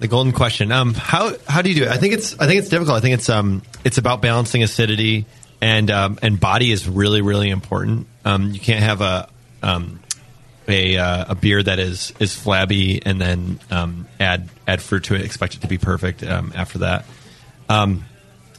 [0.00, 0.72] The golden question.
[0.72, 1.90] Um, how how do you do it?
[1.90, 2.96] I think it's I think it's difficult.
[2.96, 5.26] I think it's um it's about balancing acidity
[5.60, 8.06] and um and body is really really important.
[8.24, 9.28] Um, you can't have a
[9.62, 10.00] um
[10.68, 15.14] a uh, a beer that is is flabby and then um, add add fruit to
[15.14, 17.04] it, expect it to be perfect um, after that.
[17.68, 18.04] Um,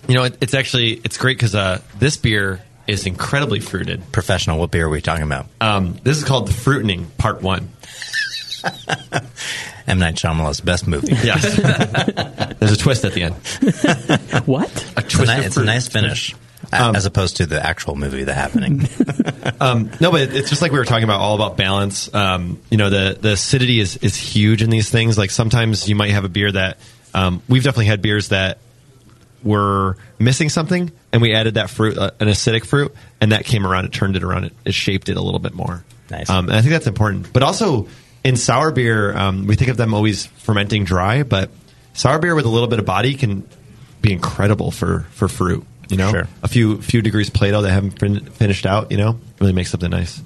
[0.09, 4.11] you know, it, it's actually it's great because uh, this beer is incredibly fruited.
[4.11, 4.59] Professional.
[4.59, 5.45] What beer are we talking about?
[5.61, 7.69] Um, this is called the Fruitening Part One.
[9.87, 11.13] M Night Shyamalan's best movie.
[11.23, 11.55] Yes,
[12.59, 13.35] there's a twist at the end.
[14.47, 14.69] What?
[14.97, 15.31] A It's a, twist.
[15.31, 16.35] ni- of it's a nice finish, a-
[16.73, 18.87] Um, as opposed to the actual movie, The Happening.
[19.59, 22.11] Um, no, but it's just like we were talking about, all about balance.
[22.13, 25.19] Um, you know, the the acidity is is huge in these things.
[25.19, 26.77] Like sometimes you might have a beer that
[27.13, 28.57] um, we've definitely had beers that
[29.43, 33.65] were missing something, and we added that fruit, uh, an acidic fruit, and that came
[33.67, 33.85] around.
[33.85, 34.45] It turned it around.
[34.45, 35.83] It, it shaped it a little bit more.
[36.09, 36.29] Nice.
[36.29, 37.31] Um, and I think that's important.
[37.31, 37.87] But also
[38.23, 41.49] in sour beer, um, we think of them always fermenting dry, but
[41.93, 43.47] sour beer with a little bit of body can
[44.01, 45.65] be incredible for for fruit.
[45.91, 46.27] You know, Sure.
[46.41, 48.91] a few few degrees Plato that haven't been finished out.
[48.91, 50.21] You know, really makes something nice.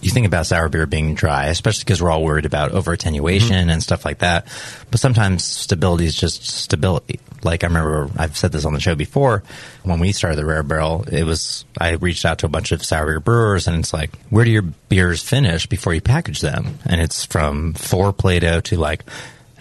[0.00, 3.56] you think about sour beer being dry, especially because we're all worried about over attenuation
[3.56, 3.70] mm-hmm.
[3.70, 4.46] and stuff like that.
[4.92, 7.18] But sometimes stability is just stability.
[7.42, 9.42] Like I remember, I've said this on the show before.
[9.82, 12.84] When we started the Rare Barrel, it was I reached out to a bunch of
[12.84, 16.78] sour beer brewers, and it's like, where do your beers finish before you package them?
[16.86, 19.02] And it's from four Plato to like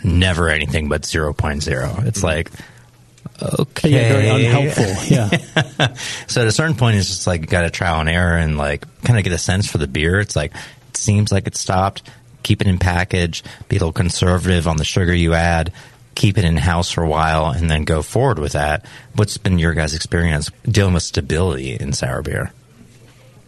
[0.04, 2.06] never anything but 0.0.
[2.06, 2.26] It's mm-hmm.
[2.26, 2.52] like.
[3.42, 3.90] Okay.
[3.90, 4.86] Yeah, very unhelpful.
[5.08, 5.30] Yeah.
[6.28, 8.58] So at a certain point, it's just like you got to trial and error and
[8.58, 10.20] like kind of get a sense for the beer.
[10.20, 10.54] It's like
[10.90, 12.10] it seems like it's stopped.
[12.44, 13.44] Keep it in package.
[13.70, 15.72] Be a little conservative on the sugar you add.
[16.16, 18.86] Keep it in house for a while, and then go forward with that.
[19.16, 22.52] What's been your guys' experience dealing with stability in sour beer?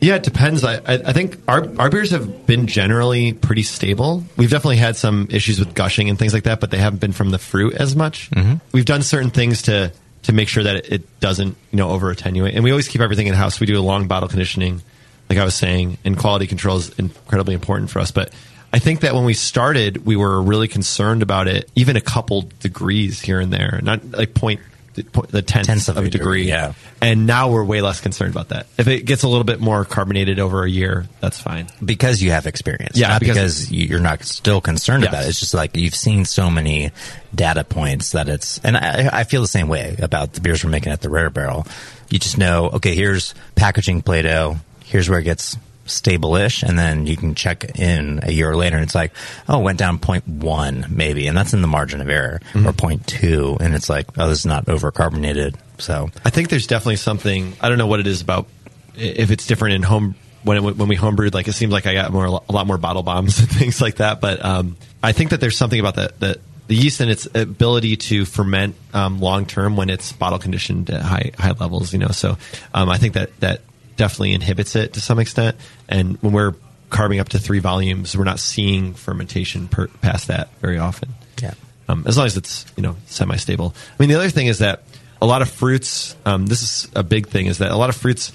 [0.01, 0.63] Yeah, it depends.
[0.63, 4.23] I, I, think our, our beers have been generally pretty stable.
[4.38, 7.12] We've definitely had some issues with gushing and things like that, but they haven't been
[7.12, 8.31] from the fruit as much.
[8.31, 8.55] Mm-hmm.
[8.71, 9.91] We've done certain things to
[10.23, 13.01] to make sure that it, it doesn't you know over attenuate, and we always keep
[13.01, 13.59] everything in house.
[13.59, 14.81] We do a long bottle conditioning,
[15.29, 18.12] like I was saying, and quality control is incredibly important for us.
[18.12, 18.33] But
[18.71, 22.49] I think that when we started, we were really concerned about it, even a couple
[22.59, 24.62] degrees here and there, not like point
[25.29, 26.47] the tenth, Tenths of, a degree.
[26.47, 26.73] yeah.
[27.01, 28.67] And now we're way less concerned about that.
[28.77, 31.67] If it gets a little bit more carbonated over a year, that's fine.
[31.83, 33.35] Because you have experience, Yeah, not because-
[33.65, 35.12] because, you- you're not still concerned Yes.
[35.13, 35.29] about it.
[35.29, 36.91] It's just like you've seen so many
[37.33, 40.69] data points that it's, and I, I feel the same way about the beers we're
[40.71, 41.65] making at the Rare Barrel.
[42.09, 44.57] You just know, okay, here's packaging Plato.
[44.85, 45.55] Here's where it gets
[45.89, 49.12] stable-ish, and then you can check in a year later, and it's like,
[49.47, 52.67] oh, it went down 0.1 maybe, and that's in the margin of error, Mm-hmm.
[52.67, 55.56] or 0.2, and it's like, oh, this is not overcarbonated.
[55.78, 57.54] So I think there's definitely something.
[57.62, 58.47] I don't know what it is about.
[58.95, 61.93] If it's different in home when it, when we homebrewed, like it seems like I
[61.93, 64.19] got more a lot more bottle bombs and things like that.
[64.21, 67.95] But um, I think that there's something about that that the yeast and its ability
[67.97, 71.93] to ferment um, long term when it's bottle conditioned at high high levels.
[71.93, 72.38] You know, so
[72.73, 73.62] um, I think that that
[73.99, 75.57] definitely inhibits it to some extent.
[75.88, 76.55] And when we're
[76.89, 81.09] carving up to three volumes, we're not seeing fermentation per, past that very often
[81.41, 81.53] yeah.
[81.88, 83.75] um, as long as it's you know semi-stable.
[83.75, 84.83] I mean, the other thing is that
[85.21, 86.15] a lot of fruits.
[86.25, 87.47] Um, this is a big thing.
[87.47, 88.31] Is that a lot of fruits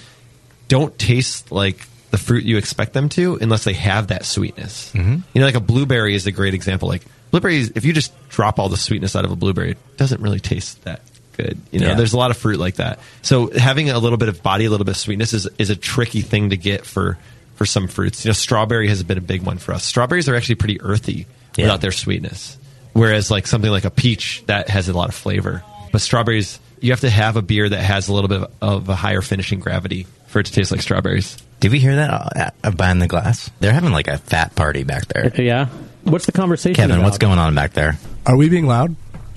[0.68, 4.92] don't taste like the fruit you expect them to unless they have that sweetness.
[4.92, 5.16] Mm-hmm.
[5.32, 6.88] You know, like a blueberry is a great example.
[6.88, 10.20] Like blueberries, if you just drop all the sweetness out of a blueberry, it doesn't
[10.20, 11.00] really taste that
[11.36, 11.58] good.
[11.70, 11.94] You know, Yeah.
[11.94, 12.98] there's a lot of fruit like that.
[13.22, 15.76] So having a little bit of body, a little bit of sweetness is is a
[15.76, 17.18] tricky thing to get for
[17.56, 18.24] for some fruits.
[18.24, 19.84] You know, strawberry has been a big one for us.
[19.84, 21.64] Strawberries are actually pretty earthy Yeah.
[21.66, 22.56] without their sweetness.
[22.94, 25.62] Whereas like something like a peach that has a lot of flavor.
[25.92, 28.88] But strawberries, you have to have a beer that has a little bit of, of
[28.88, 31.36] a higher finishing gravity for it to taste like strawberries.
[31.60, 33.50] Did we hear that uh, uh, behind the glass?
[33.60, 35.32] They're having like a fat party back there.
[35.40, 35.68] Yeah.
[36.02, 36.74] What's the conversation?
[36.74, 37.04] Kevin, about?
[37.04, 37.96] what's going on back there?
[38.26, 38.94] Are we being loud?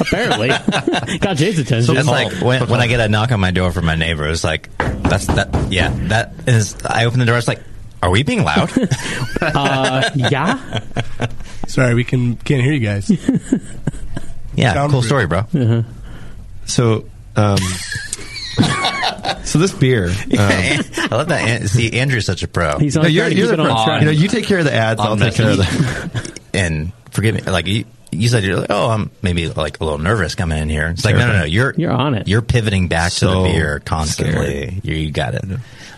[0.00, 0.48] Apparently,
[1.18, 1.96] got Jay's attention.
[1.96, 4.28] It's like when, when I get a knock on my door from my neighbor.
[4.28, 5.70] It's like that's that.
[5.70, 6.76] Yeah, that is.
[6.84, 7.38] I open the door.
[7.38, 7.62] It's like,
[8.02, 8.70] are we being loud?
[9.40, 10.80] uh, yeah.
[11.68, 13.10] Sorry, we can can't hear you guys.
[14.54, 15.06] yeah, Sound cool proof.
[15.06, 15.84] story, bro.
[16.66, 17.58] So, um,
[19.44, 21.68] so this beer, um, I love that.
[21.68, 24.00] See, Andrew's such a pro, He's on no, you're, you're Keep the it on track.
[24.00, 25.00] You know, you take care of the ads.
[25.00, 26.40] I'll take care of the.
[26.54, 27.42] and forgive me.
[27.42, 30.68] Like you, you said, you're like, oh, I'm maybe like a little nervous coming in
[30.68, 30.88] here.
[30.88, 31.44] It's like, no, no, no.
[31.44, 32.28] You're You're on it.
[32.28, 34.80] You're pivoting back to the beer constantly.
[34.84, 35.44] You, you got it.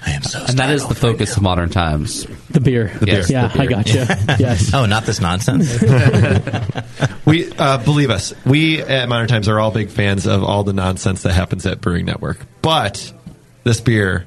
[0.07, 0.45] I am so.
[0.47, 2.27] And that is the focus of modern times.
[2.51, 2.89] the beer.
[3.01, 3.25] the beer.
[3.29, 3.63] Yeah, The beer.
[3.63, 3.99] I got gotcha.
[4.29, 4.35] You.
[4.47, 4.71] yes.
[4.75, 5.83] Oh, not this nonsense.
[7.25, 8.35] We uh, believe us.
[8.45, 11.81] We at Modern Times are all big fans of all the nonsense that happens at
[11.81, 12.39] Brewing Network.
[12.61, 13.13] But
[13.65, 14.27] this beer.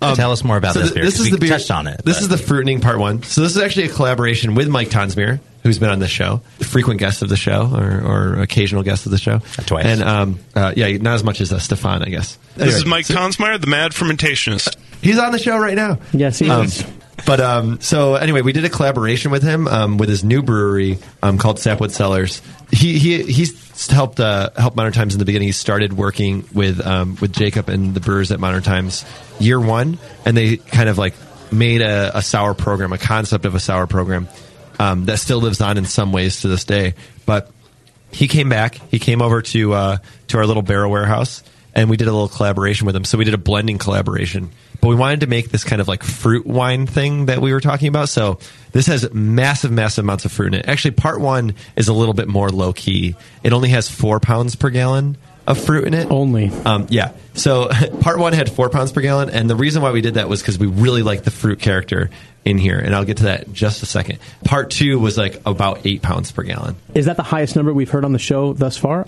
[0.00, 1.48] um, Tell us more about so this beer, This 'cause is we the beer.
[1.50, 3.24] touched on it, This but- is the fruitening part one.
[3.24, 7.00] So this is actually a collaboration with Mike Tonsmeire, who's been on the show, frequent
[7.00, 8.00] guest of the show, or,
[8.36, 9.38] or occasional guest of the show.
[9.66, 9.84] Twice.
[9.84, 12.38] And um, uh, yeah, not as much as uh, Stefan, I guess.
[12.56, 14.76] This is Mike so Tonsmeire, the mad fermentationist.
[15.02, 15.98] He's on the show right now.
[16.12, 16.84] Yes, he Um, is.
[17.26, 20.98] but um, so anyway, we did a collaboration with him um, with his new brewery
[21.22, 22.40] um, called Sapwood Cellars.
[22.72, 25.48] He he he's helped uh, help Modern Times in the beginning.
[25.48, 29.04] He started working with um, with Jacob and the brewers at Modern Times
[29.38, 31.14] year one, and they kind of like
[31.52, 34.28] made a, a sour program, a concept of a sour program
[34.78, 36.94] um, that still lives on in some ways to this day.
[37.24, 37.50] But
[38.10, 38.76] he came back.
[38.90, 41.42] He came over to uh, to our little barrel warehouse,
[41.74, 43.04] and we did a little collaboration with him.
[43.04, 44.50] So we did a blending collaboration.
[44.80, 47.60] But we wanted to make this kind of like fruit wine thing that we were
[47.60, 48.08] talking about.
[48.08, 48.38] So
[48.72, 50.68] this has massive, massive amounts of fruit in it.
[50.68, 53.16] Actually, part one is a little bit more low key.
[53.42, 56.10] It only has four pounds per gallon of fruit in it.
[56.10, 56.50] Only.
[56.64, 57.12] Um, yeah.
[57.34, 57.68] So
[58.00, 60.42] part one had four pounds per gallon, and the reason why we did that was
[60.42, 62.10] because we really liked the fruit character
[62.46, 64.20] in here, and I'll get to that in just a second.
[64.44, 66.76] Part two was like about eight pounds per gallon.
[66.94, 69.06] Is that the highest number we've heard on the show thus far?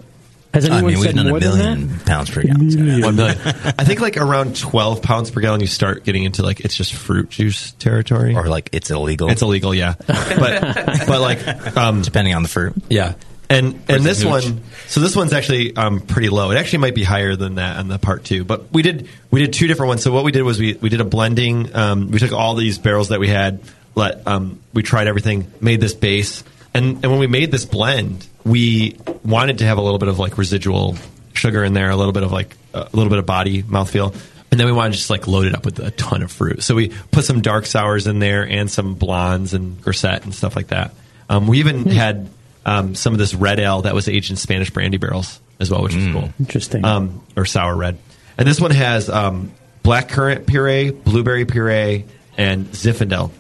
[0.55, 2.07] Has I anyone mean, we've said done a more than billion that?
[2.07, 3.03] pounds per gallon.
[3.03, 3.39] One million.
[3.39, 6.95] I think like around twelve pounds per gallon, you start getting into like it's just
[6.95, 9.29] fruit juice territory, or like it's illegal.
[9.29, 9.95] It's illegal, yeah.
[10.07, 13.15] But but like um, depending on the fruit, yeah.
[13.51, 16.51] And and this one, so this one's actually um, pretty low.
[16.51, 18.45] It actually might be higher than that on the part two.
[18.45, 20.03] But we did we did two different ones.
[20.03, 21.75] So what we did was we we did a blending.
[21.75, 23.61] Um, we took all these barrels that we had,
[23.95, 28.27] let um, we tried everything, made this base, and and when we made this blend,
[28.45, 30.97] we wanted to have a little bit of like residual
[31.33, 34.15] sugar in there, a little bit of like a little bit of body mouthfeel.
[34.51, 36.63] And then we wanted to just like load it up with a ton of fruit.
[36.63, 40.57] So we put some dark sours in there and some blondes and grisette and stuff
[40.57, 40.93] like that.
[41.29, 42.29] Um, we even had
[42.69, 45.83] um, some of this red ale that was aged in Spanish brandy barrels as well,
[45.83, 46.29] which was cool.
[46.39, 46.85] Interesting.
[46.85, 47.99] Um, or sour red.
[48.37, 49.53] And this one has um,
[49.83, 52.05] black currant puree, blueberry puree,
[52.37, 53.31] and Zinfandel.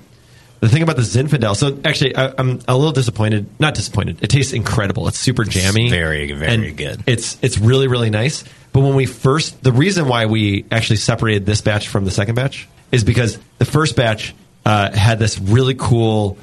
[0.60, 3.46] The thing about the Zinfandel, so actually, I, I'm a little disappointed.
[3.60, 4.24] Not disappointed.
[4.24, 5.06] It tastes incredible.
[5.06, 7.04] It's super jammy, very, very and good.
[7.06, 8.42] It's it's really really nice.
[8.72, 12.34] But when we first, the reason why we actually separated this batch from the second
[12.34, 14.34] batch is because the first batch
[14.66, 16.38] uh, had this really cool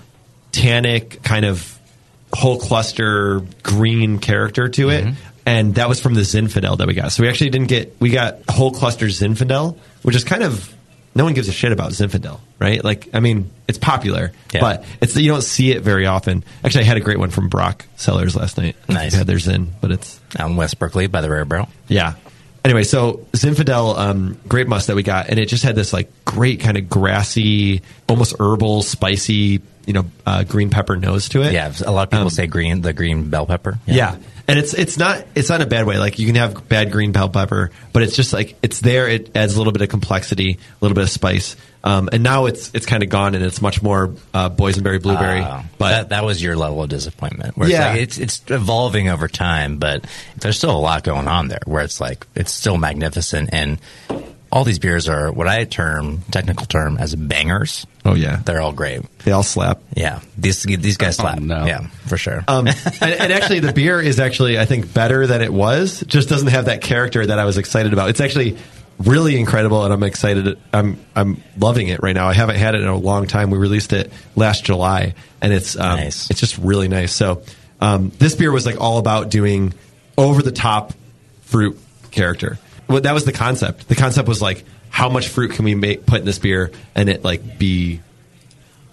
[0.53, 1.74] tannic kind of
[2.35, 5.15] whole cluster green character to it.
[5.47, 7.11] And that was from the Zinfandel that we got.
[7.11, 10.73] So we actually didn't get, we got whole cluster Zinfandel, which is kind of,
[11.13, 12.83] no one gives a shit about Zinfandel, right?
[12.83, 14.61] Like, I mean, it's popular, Yeah.
[14.61, 16.43] but it's you don't see it very often.
[16.63, 18.75] Actually, I had a great one from Broc Cellars last night.
[18.89, 19.13] Nice.
[19.13, 21.69] Had their Zin, but it's out in West Berkeley by the Rare Barrel.
[21.87, 22.15] yeah.
[22.65, 26.11] Anyway, so Zinfandel um, grape must that we got, and it just had this like
[26.25, 31.53] great kind of grassy, almost herbal, spicy, you know, uh, green pepper nose to it.
[31.53, 33.79] Yeah, a lot of people say green, the green bell pepper.
[33.85, 34.17] Yeah.
[34.47, 35.97] And it's it's not it's not a bad way.
[35.97, 39.07] Like you can have bad green bell pepper, but it's just like it's there.
[39.07, 41.55] It adds a little bit of complexity, a little bit of spice.
[41.83, 45.41] Um, and now it's it's kind of gone, and it's much more uh, boysenberry blueberry.
[45.43, 47.57] Ah, but that, that was your level of disappointment.
[47.57, 47.93] Where Yeah.
[47.95, 50.05] it's, like, it's it's evolving over time, but
[50.37, 51.61] there's still a lot going on there.
[51.65, 53.79] Where it's like it's still magnificent, and
[54.51, 57.85] all these beers are what I term technical term as bangers.
[58.05, 59.01] Oh yeah, they're all great.
[59.19, 59.81] They all slap.
[59.95, 61.39] Yeah, these these guys Oh, slap.
[61.39, 61.65] no.
[61.65, 62.43] Yeah, for sure.
[62.47, 66.03] Um, and, and actually, the beer is actually, I think, better than it was.
[66.07, 68.09] Just doesn't have that character that I was excited about.
[68.09, 68.57] It's actually
[68.99, 70.57] really incredible, and I'm excited.
[70.71, 72.27] I'm I'm loving it right now.
[72.27, 73.49] I haven't had it in a long time.
[73.49, 77.11] We released it last July, and it's um, it's just really nice.
[77.13, 77.41] So
[77.81, 79.73] um, this beer was like all about doing
[80.17, 80.93] over the top
[81.41, 81.77] fruit
[82.11, 82.57] character.
[82.87, 83.87] Well, that was the concept.
[83.87, 87.09] The concept was like, how much fruit can we make put in this beer, and
[87.09, 88.01] it like be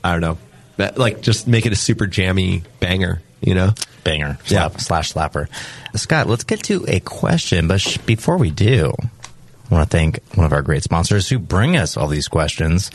[0.05, 0.39] I don't know,
[0.77, 3.71] that, like just make it a super jammy banger, you know?
[4.05, 5.47] banger slap, slash slapper.
[5.95, 10.21] Scott, let's get to a question, but sh- before we do, I want to thank
[10.35, 12.91] one of our great sponsors who bring us all these questions.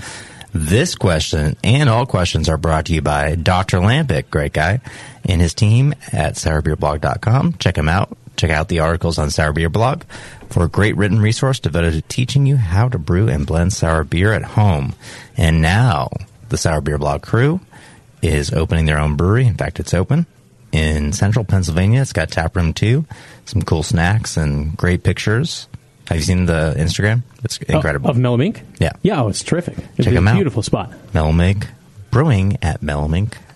[0.54, 3.80] This question and all questions are brought to you by Dr.
[3.80, 4.82] Lambic, great guy,
[5.26, 7.54] and his team at sourbeerblog.com.
[7.54, 8.18] Check him out.
[8.38, 10.04] Check out the articles on Sour Beer Blog
[10.50, 14.04] for a great written resource devoted to teaching you how to brew and blend sour
[14.04, 14.94] beer at home.
[15.36, 16.10] And now,
[16.50, 17.60] the Sour Beer Blog crew
[18.22, 19.48] is opening their own brewery.
[19.48, 20.28] In fact, it's open
[20.72, 22.02] in central Pennsylvania.
[22.02, 23.06] It's got tap room too,
[23.46, 25.68] some cool snacks and great pictures.
[26.08, 27.24] Have you seen the Instagram?
[27.44, 28.08] It's oh, incredible.
[28.08, 28.40] Oh, of Mellow
[28.80, 28.92] Yeah.
[29.02, 29.78] Yeah, oh, it's terrific.
[29.98, 30.36] It's Check a 'em out.
[30.36, 30.94] beautiful spot.
[31.14, 31.68] Mellowmink
[32.12, 33.47] Brewing at mellowmink.com.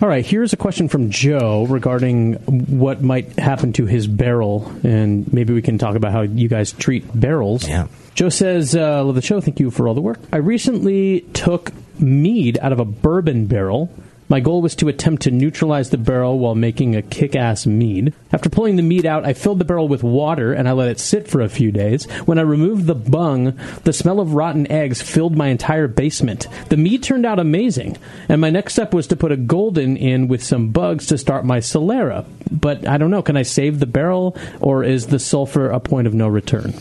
[0.00, 2.34] All right, here's a question from Joe regarding
[2.78, 6.72] what might happen to his barrel, and maybe we can talk about how you guys
[6.72, 7.66] treat barrels.
[7.68, 7.86] Yeah.
[8.14, 9.40] Joe says, uh, "Love the show.
[9.40, 10.20] Thank you for all the work.
[10.32, 13.90] I recently took mead out of a bourbon barrel."
[14.34, 18.12] My goal was to attempt to neutralize the barrel while making a kick ass mead.
[18.32, 20.98] After pulling the mead out, I filled the barrel with water and I let it
[20.98, 22.06] sit for a few days.
[22.24, 26.48] When I removed the bung, the smell of rotten eggs filled my entire basement.
[26.68, 27.96] The mead turned out amazing,
[28.28, 31.44] and my next step was to put a golden in with some bugs to start
[31.44, 32.26] my Solera.
[32.50, 36.08] But I don't know, can I save the barrel or is the sulfur a point
[36.08, 36.72] of no return?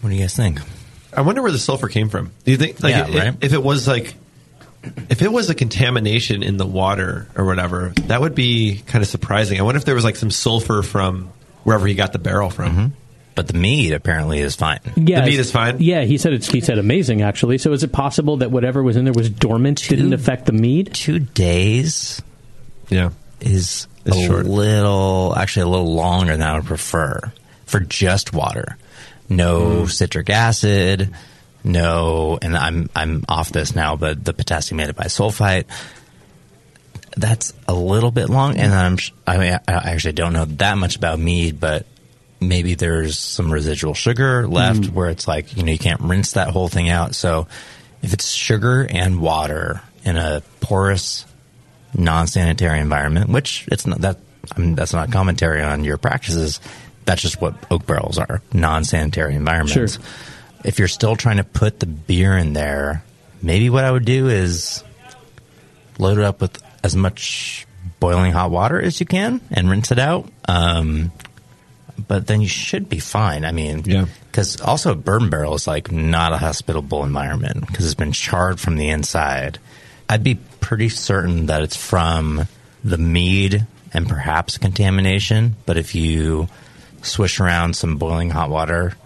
[0.00, 0.60] What do you guys think?
[1.12, 2.30] I wonder where the sulfur came from.
[2.44, 3.34] Do you think, like, Yeah, if, right.
[3.40, 4.14] if it was like,
[5.08, 9.08] if it was a contamination in the water or whatever, that would be kind of
[9.08, 9.58] surprising.
[9.58, 11.30] I wonder if there was like some sulfur from
[11.64, 12.70] wherever he got the barrel from.
[12.72, 12.86] Mm-hmm.
[13.34, 14.78] But the mead apparently is fine.
[14.96, 15.78] Yeah, The meat is fine?
[15.80, 16.48] Yeah, he said it's.
[16.48, 17.58] He said amazing actually.
[17.58, 20.94] So is it possible that whatever was in there was dormant, didn't affect the mead?
[20.94, 22.22] Two days
[22.90, 23.10] Yeah.
[23.40, 24.46] is It's a short.
[24.46, 27.32] little, actually a little longer than I would prefer
[27.66, 28.76] for just water.
[29.28, 29.90] No Mm.
[29.90, 31.10] citric acid,
[31.64, 35.64] no, and I'm I'm off this now, but the potassium metabisulfite.
[37.16, 40.96] That's a little bit long, and I'm I mean I actually don't know that much
[40.96, 41.86] about mead, but
[42.40, 44.92] maybe there's some residual sugar left Mm.
[44.92, 47.14] where it's like you know you can't rinse that whole thing out.
[47.14, 47.46] So
[48.02, 51.24] if it's sugar and water in a porous
[51.94, 54.18] non-sanitary environment, which it's not that
[54.54, 56.60] I mean, that's not commentary on your practices.
[57.04, 59.94] That's just what oak barrels are: non-sanitary environments.
[59.94, 60.04] Sure.
[60.64, 63.04] If you're still trying to put the beer in there,
[63.42, 64.82] maybe what I would do is
[65.98, 67.66] load it up with as much
[68.00, 70.28] boiling hot water as you can and rinse it out.
[70.48, 71.12] Um,
[72.08, 73.44] but then you should be fine.
[73.44, 74.06] I mean, Yeah.
[74.30, 78.58] Because also a bourbon barrel is like not a hospitable environment because it's been charred
[78.58, 79.60] from the inside.
[80.08, 82.48] I'd be pretty certain that it's from
[82.82, 85.54] the mead and perhaps contamination.
[85.66, 86.48] But if you
[87.02, 88.96] swish around some boiling hot water,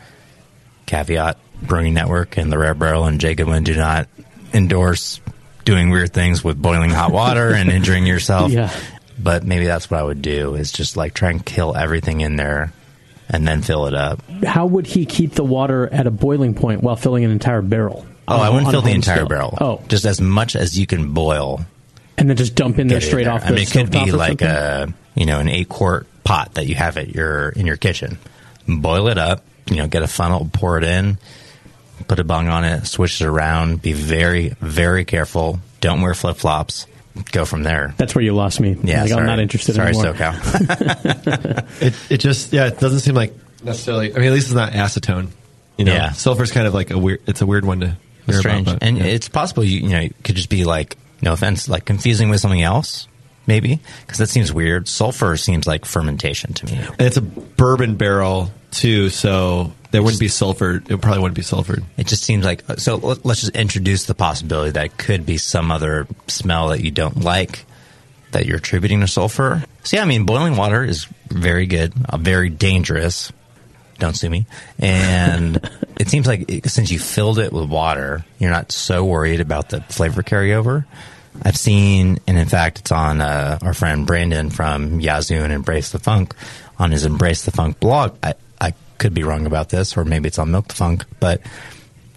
[0.87, 4.09] caveat Brewing Network and the Rare Barrel and Jay Goodwin do not
[4.53, 5.21] endorse
[5.65, 8.51] doing weird things with boiling hot water and injuring yourself.
[8.51, 8.73] Yeah.
[9.19, 12.37] But maybe that's what I would do is just like try and kill everything in
[12.37, 12.73] there
[13.29, 14.23] and then fill it up.
[14.45, 18.07] How would he keep the water at a boiling point while filling an entire barrel?
[18.27, 19.29] Oh, I wouldn't fill the entire still?
[19.29, 19.59] barrel.
[19.61, 21.65] Oh, just as much as you can boil.
[22.17, 23.33] and then just dump in there straight there.
[23.33, 23.45] off.
[23.45, 24.49] I mean, it could be like something?
[24.49, 28.19] a you know an eight quart pot that you have at your in your kitchen.
[28.69, 29.45] Boil it up.
[29.67, 31.19] You know, get a funnel, pour it in,
[32.07, 33.82] put a bung on it, switch it around.
[33.82, 35.61] Be very very careful.
[35.80, 36.86] Don't wear flip flops.
[37.32, 37.94] Go from there.
[37.96, 38.76] That's where you lost me.
[38.84, 39.20] Yeah, like, sorry.
[39.22, 40.14] I'm not interested Sorry, anymore.
[40.14, 41.66] SoCal.
[41.80, 43.34] It, it just, yeah, it doesn't seem like
[43.64, 45.28] necessarily, I mean, at least it's not acetone.
[45.76, 46.11] You know, Yeah.
[46.11, 47.96] sulfur's kind of like a weird, it's a weird one to
[48.26, 48.62] hear strange.
[48.68, 48.80] about.
[48.80, 49.05] but, and yeah.
[49.05, 52.40] it's possible you you know it could just be like no offense, like confusing with
[52.40, 53.09] something else.
[53.49, 54.88] Maybe because that seems weird.
[54.88, 56.72] Sulfur seems like fermentation to me.
[56.76, 60.82] And it's a bourbon barrel too, so there wouldn't be sulfur.
[60.89, 61.82] It probably wouldn't be sulfured.
[61.97, 62.97] It just seems like so.
[62.97, 66.91] let- Let's just introduce the possibility that it could be some other smell that you
[66.91, 67.64] don't like
[68.32, 69.64] that you're attributing to sulfur.
[69.84, 73.32] So yeah, I mean, boiling water is very good, uh, very dangerous.
[73.99, 74.47] Don't sue me.
[74.78, 75.57] And
[75.99, 79.70] it seems like it, since you filled it with water, you're not so worried about
[79.70, 80.84] the flavor carryover.
[81.43, 85.91] I've seen, and in fact, it's on uh, our friend Brandon from Yazoo and Embrace
[85.93, 86.34] the Funk
[86.78, 88.16] on his Embrace the Funk blog.
[88.22, 88.34] I
[88.99, 91.40] could be wrong about this, or maybe it's on Milk the Funk, but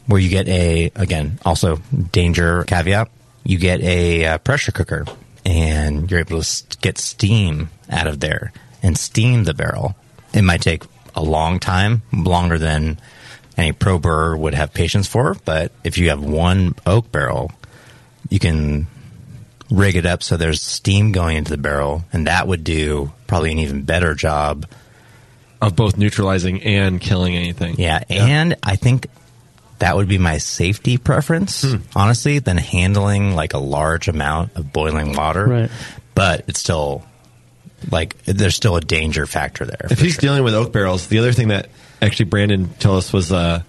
[0.07, 1.77] where you get a again also
[2.11, 3.09] danger caveat
[3.43, 5.05] you get a uh, pressure cooker
[5.45, 8.51] and you're able to get steam out of there
[8.84, 9.95] and steam the barrel.
[10.34, 10.84] It might take
[11.15, 12.99] a long time longer than
[13.57, 17.51] any pro brewer would have patience for but if you have one oak barrel
[18.29, 18.88] you can
[19.69, 23.51] rig it up so there's steam going into the barrel and that would do probably
[23.51, 24.65] an even better job
[25.62, 27.76] Of both neutralizing and killing anything.
[27.78, 29.07] yeah, and I think
[29.80, 31.78] that would be my safety preference, Hmm.
[31.95, 35.45] honestly, than handling like a large amount of boiling water.
[35.45, 35.72] Right.
[36.16, 37.03] But it's still
[37.91, 39.88] like there's still a danger factor there.
[39.89, 40.22] If he's sure.
[40.22, 41.70] dealing with oak barrels, the other thing that
[42.01, 43.62] actually Brandon told us was uh,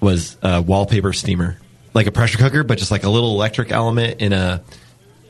[0.00, 1.56] was a wallpaper steamer,
[1.94, 4.62] like a pressure cooker, but just like a little electric element in a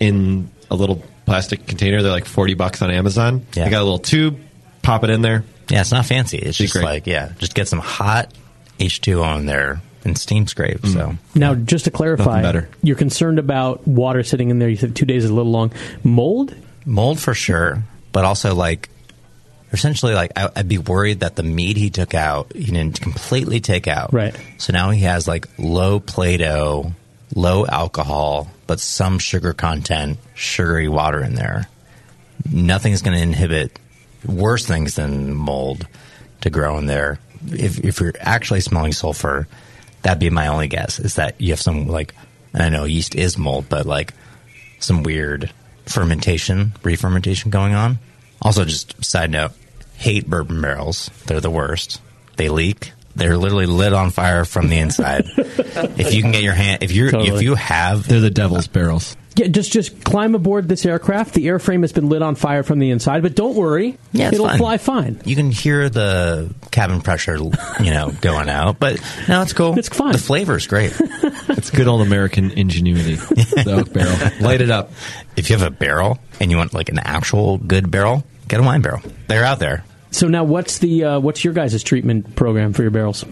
[0.00, 2.02] in a little plastic container.
[2.02, 3.46] They're like forty bucks on Amazon.
[3.55, 3.64] Yeah.
[3.64, 4.38] They got a little tube,
[4.85, 5.45] pop it in there.
[5.68, 6.39] yeah, it's not fancy.
[6.39, 6.85] It's just Secret.
[6.85, 8.32] like yeah, just get some hot
[8.78, 10.80] H2O in there and steam scrape.
[10.82, 10.93] Mm.
[10.93, 14.68] So Now, just to clarify, you're concerned about water sitting in there.
[14.68, 15.72] You said two days is a little long.
[16.03, 16.55] Mold?
[16.87, 17.82] mold for sure,
[18.12, 18.89] but also like
[19.72, 23.61] essentially like I, I'd be worried that the meat he took out he didn't completely
[23.61, 24.12] take out.
[24.12, 24.37] Right.
[24.59, 26.93] So now he has like low Plato,
[27.35, 31.68] low alcohol, but some sugar content, sugary water in there.
[32.51, 33.78] Nothing's going to inhibit
[34.26, 35.86] worse things than mold
[36.42, 37.18] to grow in there.
[37.46, 39.46] If if you're actually smelling sulfur,
[40.02, 40.98] that'd be my only guess.
[40.98, 42.14] Is that you have some like
[42.52, 44.14] and I know yeast is mold, but like
[44.78, 45.50] some weird
[45.86, 47.98] fermentation, re-fermentation going on.
[48.40, 49.52] Also, just side note,
[49.96, 51.10] hate bourbon barrels.
[51.26, 52.00] They're the worst.
[52.36, 52.92] They leak.
[53.16, 55.26] They're literally lit on fire from the inside.
[55.36, 59.16] if you can get your hand, if you're, if you have, They're the devil's barrels.
[59.37, 61.35] Yeah, just just climb aboard this aircraft.
[61.35, 63.99] The airframe has been lit on fire from the inside, but don't worry.
[64.12, 64.59] Yeah, it's it'll fine.
[64.59, 65.20] fly fine.
[65.24, 69.76] You can hear the cabin pressure, you know, going out, but no, it's cool.
[69.76, 70.12] It's fine.
[70.12, 70.93] The flavor's great.
[71.47, 73.14] It's good old American ingenuity.
[73.14, 74.16] the oak barrel.
[74.41, 74.91] Light it up.
[75.37, 78.62] if you have a barrel and you want like an actual good barrel, get a
[78.62, 79.01] wine barrel.
[79.28, 79.85] They're out there.
[80.11, 83.24] So now, what's the uh, what's your guys' treatment program for your barrels?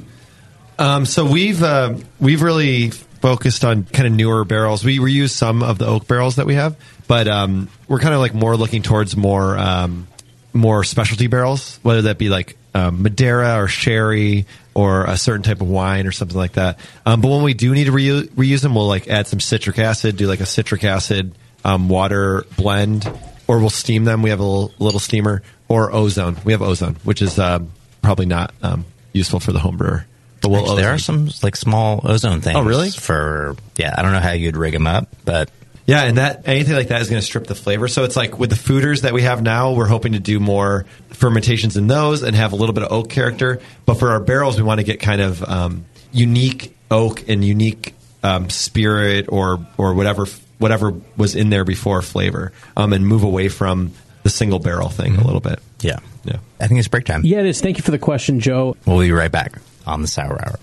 [0.78, 2.92] Um, so we've uh, we've really
[3.22, 4.84] focused on kind of newer barrels.
[4.84, 8.20] We reuse some of the oak barrels that we have, but um, we're kind of
[8.20, 10.08] like more looking towards more um,
[10.52, 15.60] more specialty barrels, whether that be like um, Madeira or sherry or a certain type
[15.60, 16.78] of wine or something like that.
[17.06, 19.78] Um, but when we do need to reu- reuse them, we'll like add some citric
[19.78, 21.32] acid, do like a citric acid
[21.64, 23.10] um, water blend,
[23.46, 24.22] or we'll steam them.
[24.22, 26.36] We have a little, little steamer or ozone.
[26.44, 27.70] We have ozone, which is um,
[28.02, 30.06] probably not um, useful for the home brewer.
[30.42, 32.56] But we'll Actually, there are some like small ozone things.
[32.56, 32.90] Oh, really?
[32.90, 35.50] For yeah, I don't know how you'd rig them up, but
[35.86, 37.86] Yeah, and that anything like that is going to strip the flavor.
[37.86, 40.84] So it's like with the foeders that we have now, we're hoping to do more
[41.10, 43.60] fermentations in those and have a little bit of oak character.
[43.86, 47.94] But for our barrels, we want to get kind of um, unique oak and unique
[48.24, 50.26] um, spirit or or whatever
[50.58, 55.16] whatever was in there before flavor, um, and move away from the single barrel thing
[55.16, 55.58] a little bit.
[55.80, 56.36] yeah, Yeah.
[56.60, 57.22] I think it's break time.
[57.24, 57.60] Yeah, it is.
[57.60, 58.76] Thank you for the question, Joe.
[58.86, 60.58] We'll be right back on the Sour Hour.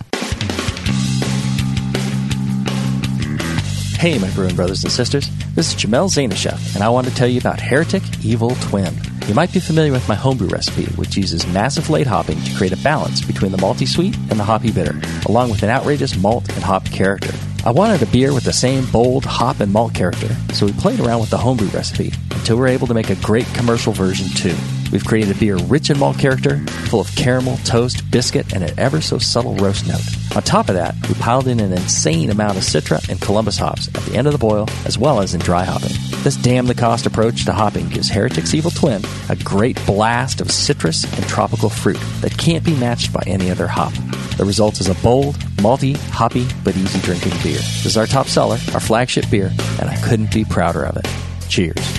[4.00, 5.30] Hey, my brewing brothers and sisters.
[5.56, 8.94] This is Jamil Zainasheff, and I want to tell you about Heretic Evil Twin.
[9.28, 12.72] You might be familiar with my homebrew recipe, which uses massive late hopping to create
[12.72, 14.98] a balance between the malty sweet and the hoppy bitter,
[15.28, 17.34] along with an outrageous malt and hop character.
[17.66, 21.02] I wanted a beer with the same bold hop and malt character, so we played
[21.02, 24.30] around with the homebrew recipe until we were able to make a great commercial version
[24.30, 24.56] too.
[24.92, 28.78] We've created a beer rich in malt character, full of caramel, toast, biscuit, and an
[28.80, 30.02] ever so subtle roast note.
[30.36, 33.88] On top of that, we piled in an insane amount of Citra and Columbus hops
[33.90, 35.96] at the end of the boil, as well as in dry hopping.
[36.24, 40.52] This damn the cost approach to hopping gives Heretic's Evil Twin a great blast of
[40.52, 43.94] citrus and tropical fruit that can't be matched by any other hop.
[44.38, 47.58] The result is a bold, malty, hoppy, but easy drinking beer.
[47.58, 51.08] This is our top seller, our flagship beer, and I couldn't be prouder of it.
[51.50, 51.99] Cheers.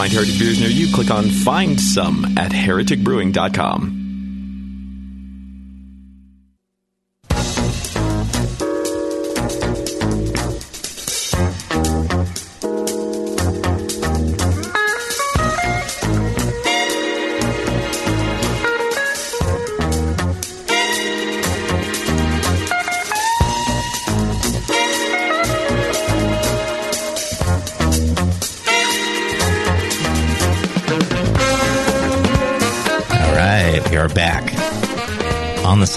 [0.00, 3.99] Find Heretic beers near you, click on Find Some at hereticbrewing.com.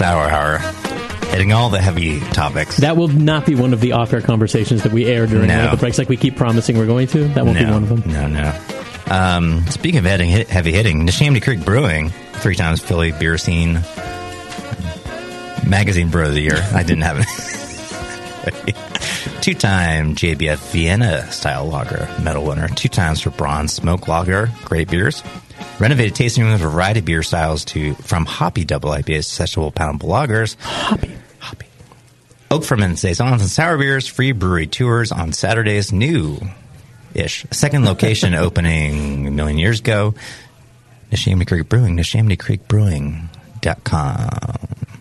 [0.04, 0.58] Sour Hour,
[1.30, 2.76] hitting all the heavy topics.
[2.76, 5.70] That will not be one of the off-air conversations that we air during No.
[5.70, 7.26] the breaks, like we keep promising we're going to.
[7.28, 8.02] That won't be one of them.
[8.12, 8.54] No, no.
[9.10, 13.80] Um, speaking of heading, hit, heavy hitting, Neshaminy Creek Brewing, three times Philly beer scene
[15.66, 16.58] magazine brewer of the year.
[16.74, 18.76] I didn't have it.
[19.40, 22.68] two time JBF Vienna style lager medal winner.
[22.68, 24.50] Two times for bronze smoke lager.
[24.66, 25.22] Great beers.
[25.84, 29.42] Renovated tasting room with a variety of beer styles to from hoppy double IPAs to
[29.42, 30.56] sessionable poundable lagers.
[30.58, 31.14] Hoppy.
[31.40, 31.66] Hoppy.
[32.50, 34.08] Oak fermented saisons and sour beers.
[34.08, 35.92] Free brewery tours on Saturdays.
[35.92, 36.38] New
[37.12, 37.44] ish.
[37.50, 40.14] Second location opening a million years ago.
[41.12, 41.98] Neshaminy Creek Brewing.
[41.98, 44.28] Neshaminy Creek Brewing.com.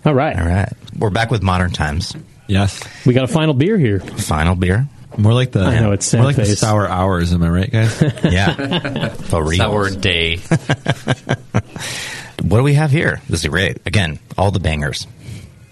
[0.03, 0.37] All right.
[0.37, 0.73] All right.
[0.99, 2.13] We're back with modern times.
[2.47, 2.83] Yes.
[3.05, 4.01] We got a final beer here.
[4.01, 4.89] Final beer.
[5.17, 6.59] More like the I know, it's more like the face.
[6.59, 7.33] sour hours.
[7.33, 8.01] Am I right, guys?
[8.23, 9.09] Yeah.
[9.09, 9.53] For.
[9.53, 10.39] Sour day.
[12.41, 13.21] What do we have here?
[13.29, 13.77] This is great.
[13.85, 15.07] Again, all the bangers.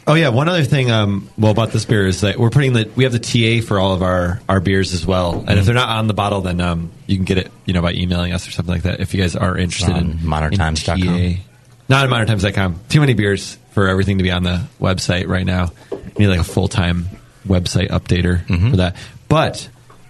[0.07, 0.89] Oh yeah, one other thing.
[0.89, 3.77] Um, well, about this beer is that we're putting the we have the TA for
[3.77, 6.61] all of our our beers as well, and if they're not on the bottle, then
[6.61, 8.99] um, you can get it you know by emailing us or something like that.
[9.01, 11.01] If you guys are interested on in moderntimes.com.
[11.03, 11.41] in TA.
[11.89, 12.79] not on moderntimes.com.
[12.89, 15.71] Too many beers for everything to be on the website right now.
[15.91, 17.07] You need like a full time
[17.45, 18.95] website updater for that.
[19.31, 19.69] But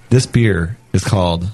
[0.09, 1.47] this beer is called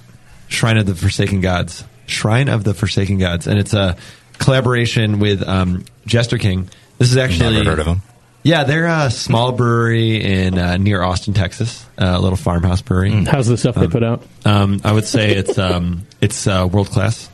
[0.47, 1.83] Shrine of the Forsaken Gods.
[2.05, 3.97] Shrine of the Forsaken Gods, and it's a
[4.37, 6.69] collaboration with um, Jester King.
[6.97, 8.01] This is actually Never heard of them.
[8.43, 11.85] yeah, they're a small brewery in uh, near Austin, Texas.
[11.97, 13.11] Uh, a little farmhouse brewery.
[13.25, 14.23] How's the stuff they put out?
[14.45, 17.29] Um, I would say it's um, it's uh, world class.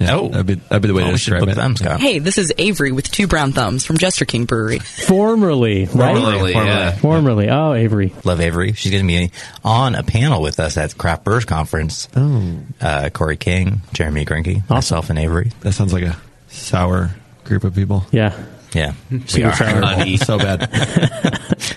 [0.00, 0.28] Yeah, Oh.
[0.28, 1.56] that'd be, that'd be the way Oh, to we should describe it.
[1.56, 2.00] them, Scott.
[2.00, 4.78] Hey, this is Avery with two brown thumbs from Jester King Brewery.
[4.78, 6.16] Formerly, right?
[6.16, 6.92] Formerly, yeah.
[6.92, 7.48] Formerly.
[7.50, 8.12] Oh, Avery.
[8.24, 8.72] Love Avery.
[8.74, 9.30] She's going to be
[9.64, 12.08] on a panel with us at Craft Brewers Conference.
[12.16, 15.50] Oh, Uh, Corey King, Jeremy Grinke, myself, and Avery.
[15.60, 16.16] that sounds like a
[16.48, 17.10] sour
[17.44, 18.06] group of people.
[18.12, 18.32] Yeah.
[18.72, 19.52] Yeah, we are.
[19.54, 19.80] sour.
[19.80, 20.18] Terrible.
[20.18, 20.70] so bad.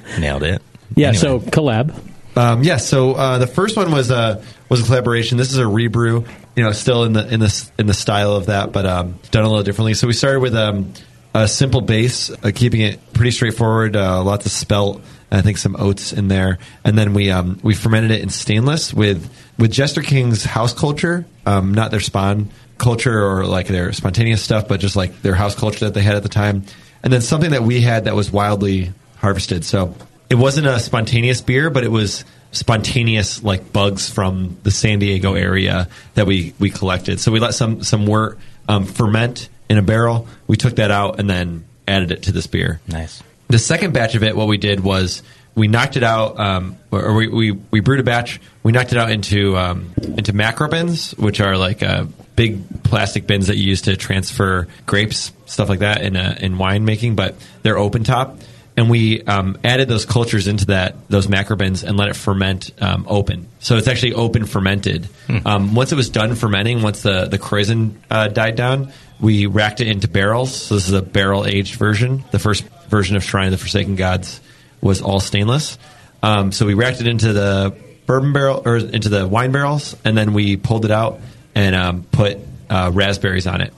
[0.20, 0.62] Nailed it.
[0.96, 1.22] Yeah, Anyway.
[1.22, 1.96] so collab.
[2.36, 5.38] Um, yeah, so uh, the first one was uh, was a collaboration.
[5.38, 6.24] This is a rebrew,
[6.56, 9.44] you know, still in the in the in the style of that, but um, done
[9.44, 9.94] a little differently.
[9.96, 10.94] So we started with um,
[11.36, 13.98] a simple base, uh, keeping it pretty straightforward.
[13.98, 17.76] Uh, lots of spelt, I think some oats in there, and then we um, we
[17.76, 23.22] fermented it in stainless with with Jester King's house culture, um, not their spon culture
[23.22, 26.24] or like their spontaneous stuff, but just like their house culture that they had at
[26.24, 26.64] the time,
[27.04, 29.66] and then something that we had that was wildly harvested.
[29.66, 29.96] So
[30.30, 35.34] it wasn't a spontaneous beer, but it was spontaneous like bugs from the San Diego
[35.34, 37.20] area that we we collected.
[37.20, 38.38] So we let some some wort
[38.68, 40.28] um, ferment in a barrel.
[40.48, 42.82] We took that out and then added it to this beer.
[42.88, 43.24] Nice.
[43.48, 45.24] The second batch of it, what we did was
[45.56, 48.40] we knocked it out, um, or we, we we brewed a batch.
[48.64, 53.28] We knocked it out into um, into macro bins, which are like uh, big plastic
[53.28, 57.16] bins that you use to transfer grapes, stuff like that, in uh, in wine making.
[57.16, 58.38] But they're open top
[58.82, 62.72] and we um, added those cultures into that those macro bins and let it ferment
[62.82, 63.48] um, open.
[63.60, 65.08] So it's actually open fermented.
[65.46, 69.82] Um, once it was done fermenting, once the the krausen uh, died down, we racked
[69.82, 70.56] it into barrels.
[70.56, 72.24] So this is a barrel aged version.
[72.32, 74.42] The first version of Shrine of the Forsaken Gods
[74.82, 75.78] was all stainless.
[76.24, 77.78] Um, so we racked it into the
[78.08, 81.20] bourbon barrel or into the wine barrels, and then we pulled it out
[81.54, 83.76] and um, put uh, raspberries on it.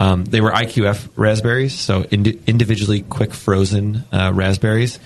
[0.00, 4.98] Um, they were IQF raspberries, so indi- individually quick frozen uh, raspberries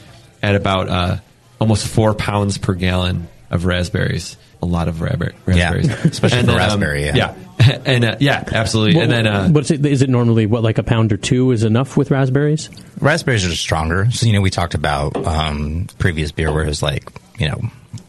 [0.42, 1.16] at about uh,
[1.60, 4.36] almost four pounds per gallon of raspberries.
[4.62, 7.34] A lot of rabber- raspberries, Yeah, especially And for then, um, raspberry, yeah.
[7.60, 8.96] yeah, and uh, yeah, absolutely.
[8.96, 11.52] What- and then uh, what's it, is it normally what like a pound or two
[11.52, 12.68] is enough with raspberries?
[13.00, 14.10] Raspberries are stronger.
[14.10, 17.08] So, you know, we talked about um, previous beer where it was like,
[17.38, 17.60] you know,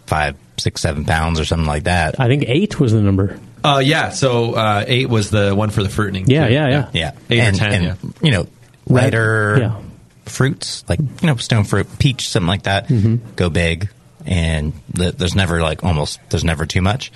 [0.08, 2.20] five, six, seven pounds or something like that.
[2.20, 3.40] I think eight was the number.
[3.64, 6.28] uh, yeah, so uh, eight was the one for the fruiting.
[6.28, 6.90] Yeah, yeah, yeah.
[6.94, 7.12] Yeah.
[7.30, 7.96] Eight or and, 10, and, yeah.
[8.22, 8.48] you know,
[8.88, 9.82] lighter Yeah.
[10.26, 13.34] fruits, like, you know, stone fruit, peach, something like that, Mm-hmm.
[13.36, 13.90] go big.
[14.26, 17.12] And th- there's never like almost, there's never too much.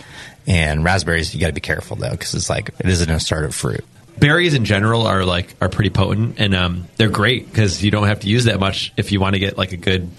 [0.47, 3.53] And raspberries, you got to be careful though, because it's like, it isn't a startup
[3.53, 3.83] fruit.
[4.17, 8.07] berries in general are like are pretty potent and um, they're great because you don't
[8.07, 10.09] have to use that much if you want to get like a good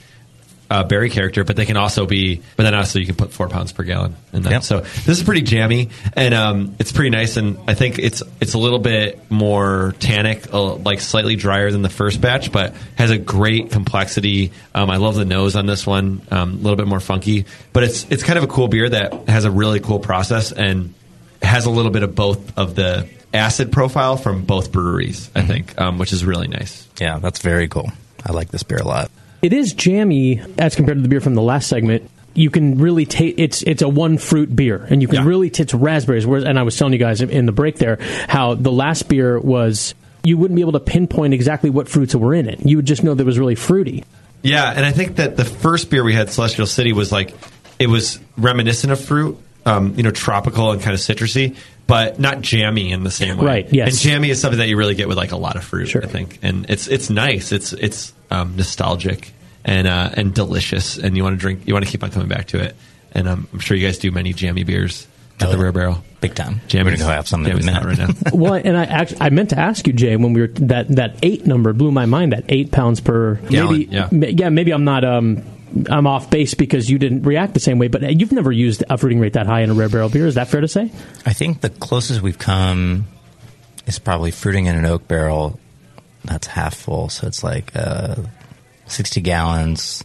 [0.70, 3.48] uh, berry character but they can also be but then also you can put four
[3.48, 4.62] pounds per gallon in that Yep.
[4.62, 8.54] so this is pretty jammy and um, it's pretty nice and i think it's it's
[8.54, 13.10] a little bit more tannic uh, like slightly drier than the first batch but has
[13.10, 16.86] a great complexity um, i love the nose on this one um, a little bit
[16.86, 19.98] more funky but it's it's kind of a cool beer that has a really cool
[19.98, 20.94] process and
[21.42, 25.78] has a little bit of both of the acid profile from both breweries, I think,
[25.78, 26.88] um, which is really nice.
[27.00, 27.90] Yeah, that's very cool.
[28.24, 29.10] I like this beer a lot.
[29.44, 32.10] It is jammy as compared to the beer from the last segment.
[32.32, 35.26] You can really taste it's it's a one fruit beer, and you can Yeah.
[35.26, 36.26] really taste raspberries.
[36.26, 39.38] Whereas, and I was telling you guys in- the break there how the last beer
[39.38, 42.60] was you wouldn't be able to pinpoint exactly what fruits were in it.
[42.64, 44.02] You would just know that it was really fruity.
[44.42, 47.34] Yeah, and I think that the first beer we had, Celestial City, was like
[47.78, 49.36] it was reminiscent of fruit,
[49.66, 51.54] um, you know, tropical and kind of citrusy,
[51.86, 53.44] but not jammy in the same way.
[53.44, 53.88] Right, yes.
[53.90, 56.02] And jammy is something that you really get with like a lot of fruit, Sure.
[56.02, 57.52] I think, and it's it's nice.
[57.52, 59.32] It's it's um, nostalgic
[59.64, 62.28] and uh, and delicious, and you want to drink, you want to keep on coming
[62.28, 62.76] back to it.
[63.12, 65.06] And um, I'm sure you guys do many jammy beers
[65.40, 66.04] at the Oh, Rare Barrel.
[66.20, 66.60] Big time.
[66.68, 67.84] Jammy's, We're gonna go have some in a minute.
[67.84, 68.08] right now.
[68.32, 71.16] well, and I actually I meant to ask you, Jay, when we were that that
[71.22, 72.32] eight number blew my mind.
[72.32, 74.08] That eight pounds per Gallon, maybe yeah.
[74.10, 75.42] ma- yeah maybe I'm not um
[75.90, 77.88] I'm off base because you didn't react the same way.
[77.88, 80.26] But you've never used a fruiting rate that high in a rare barrel beer.
[80.26, 80.90] Is that fair to say?
[81.26, 83.06] I think the closest we've come
[83.86, 85.58] is probably fruiting in an oak barrel
[86.24, 87.08] that's half full.
[87.10, 88.16] So it's like uh,
[88.94, 90.04] 60 gallons.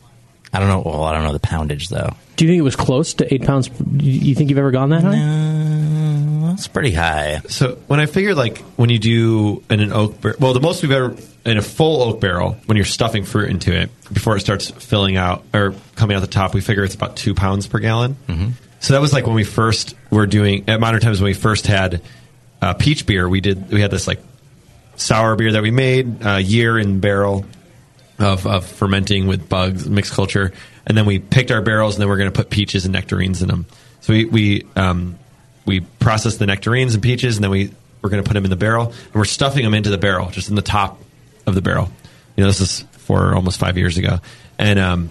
[0.52, 0.82] I don't know.
[0.84, 2.16] Well, I don't know the poundage though.
[2.36, 3.70] Do you think it was close to eight pounds?
[3.70, 5.18] You you think you've ever gone that high?
[5.18, 7.42] Uh, That's pretty high.
[7.50, 10.82] So when I figured like when you do in an oak barrel, well, the most
[10.82, 11.16] we've ever
[11.46, 15.18] in a full oak barrel when you're stuffing fruit into it before it starts filling
[15.18, 18.16] out or coming out the top, we figure it's about two pounds per gallon.
[18.28, 18.50] Mm-hmm.
[18.80, 21.68] So that was like when we first were doing at Modern Times when we first
[21.68, 22.02] had
[22.62, 23.30] uh, peach beer.
[23.30, 24.20] We did we had this like
[24.96, 27.46] sour beer that we made a year in barrel
[28.20, 30.52] of, of fermenting with bugs mixed culture,
[30.86, 33.42] and then we picked our barrels, and then we're going to put peaches and nectarines
[33.42, 33.66] in them.
[34.02, 35.18] So we we um,
[35.66, 38.50] we processed the nectarines and peaches, and then we we're going to put them in
[38.50, 41.02] the barrel, and we're stuffing them into the barrel, just in the top
[41.46, 41.92] of the barrel.
[42.36, 44.20] You know, this is for almost five years ago,
[44.58, 45.10] and um,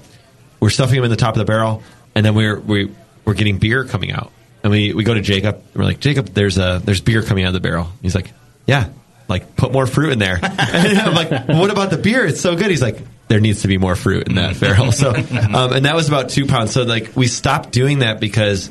[0.60, 1.82] we're stuffing them in the top of the barrel,
[2.14, 2.90] and then we're we
[3.24, 4.32] we're getting beer coming out,
[4.62, 7.44] and we we go to Jacob, and we're like, Jacob, there's a there's beer coming
[7.44, 7.88] out of the barrel.
[8.02, 8.32] He's like,
[8.66, 8.88] Yeah,
[9.28, 10.36] like put more fruit in there.
[10.42, 12.24] and I'm like, what about the beer?
[12.24, 12.70] It's so good.
[12.70, 12.98] He's like,
[13.28, 14.90] there needs to be more fruit in that barrel.
[14.90, 16.72] So, um, and that was about two pounds.
[16.72, 18.70] So like we stopped doing that because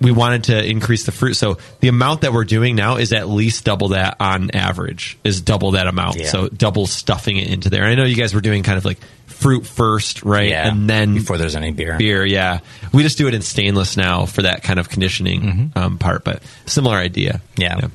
[0.00, 1.34] we wanted to increase the fruit.
[1.34, 5.18] So the amount that we're doing now is at least double that on average.
[5.22, 6.16] Is double that amount.
[6.16, 6.26] Yeah.
[6.26, 7.84] So double stuffing it into there.
[7.84, 10.48] I know you guys were doing kind of like fruit first, right?
[10.48, 11.96] Yeah, and then before there's any beer.
[11.96, 12.60] Beer, yeah.
[12.92, 16.42] We just do it in stainless now for that kind of conditioning um, part, but
[16.66, 17.40] similar idea.
[17.56, 17.88] Yeah.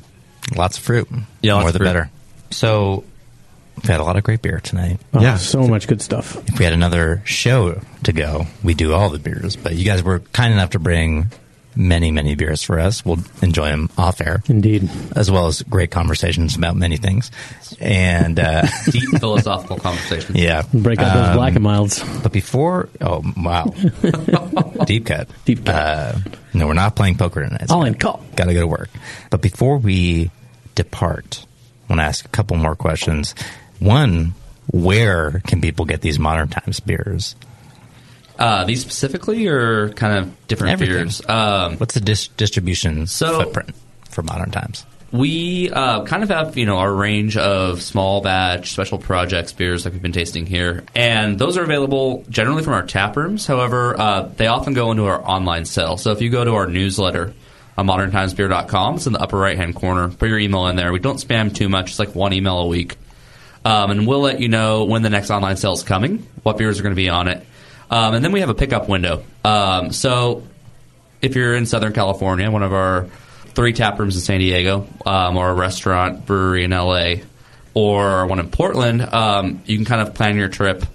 [0.55, 1.07] Lots of fruit.
[1.41, 1.85] Yeah, lots more of the fruit.
[1.85, 2.09] better.
[2.51, 3.03] So
[3.83, 4.99] we had a lot of great beer tonight.
[5.13, 5.37] Oh, Yeah.
[5.37, 6.35] so much good stuff.
[6.49, 9.55] If we had another show to go, we do all the beers.
[9.55, 11.27] But you guys were kind enough to bring
[11.75, 13.05] many, many beers for us.
[13.05, 17.29] We'll enjoy them off air, indeed, as well as great conversations about many things
[17.79, 20.39] and uh, deep philosophical conversations.
[20.39, 22.01] Yeah, Break out those black and milds.
[22.23, 23.65] But before, oh wow,
[24.85, 25.75] deep cut, deep cut.
[25.75, 26.13] Uh,
[26.53, 27.69] no, we're not playing poker tonight.
[27.69, 28.23] All in call.
[28.35, 28.89] Got to go to work.
[29.29, 30.31] But before we
[30.77, 31.45] depart,
[31.89, 33.35] I want to ask a couple more questions.
[33.79, 34.33] One,
[34.71, 37.35] where can people get these modern times beers?
[38.39, 40.95] Uh, these specifically, or kind of different Everything.
[40.95, 41.21] beers?
[41.27, 43.71] Um, What's the dis- distribution So- footprint
[44.09, 44.85] for modern times?
[45.09, 49.85] We uh, kind of have, you know, our range of small batch special projects beers
[49.85, 53.47] like we've been tasting here, and those are available generally from our tap rooms.
[53.47, 55.95] However, uh, they often go into our online sale.
[55.95, 57.33] So if you go to our newsletter
[57.77, 60.09] on moderntimesbeer.com, it's in the upper right hand corner.
[60.09, 60.91] Put your email in there.
[60.91, 62.97] We don't spam too much; it's like one email a week,
[63.63, 66.79] um, and we'll let you know when the next online sale is coming, what beers
[66.79, 67.45] are going to be on it,
[67.89, 69.23] um, and then we have a pickup window.
[69.43, 70.43] Um, so
[71.21, 73.07] if you're in Southern California, one of our
[73.57, 77.15] three tap rooms in San Diego, um, or a restaurant brewery in LA,
[77.73, 80.85] or one in Portland, um, you can kind of plan your trip,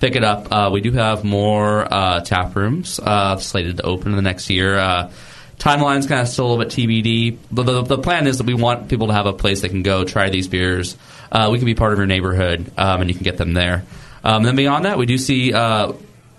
[0.00, 0.50] pick it up.
[0.50, 4.50] Uh, we do have more uh, tap rooms uh, slated to open in the next
[4.50, 4.78] year.
[5.60, 7.36] Timeline's kind of still a little bit TBD.
[7.52, 9.82] The, the, the plan is that we want people to have a place they can
[9.82, 10.96] go try these beers.
[11.30, 13.84] Uh, we can be part of your neighborhood, um, and you can get them there.
[14.24, 15.52] Um, then beyond that, we do see.
[15.52, 15.92] Uh,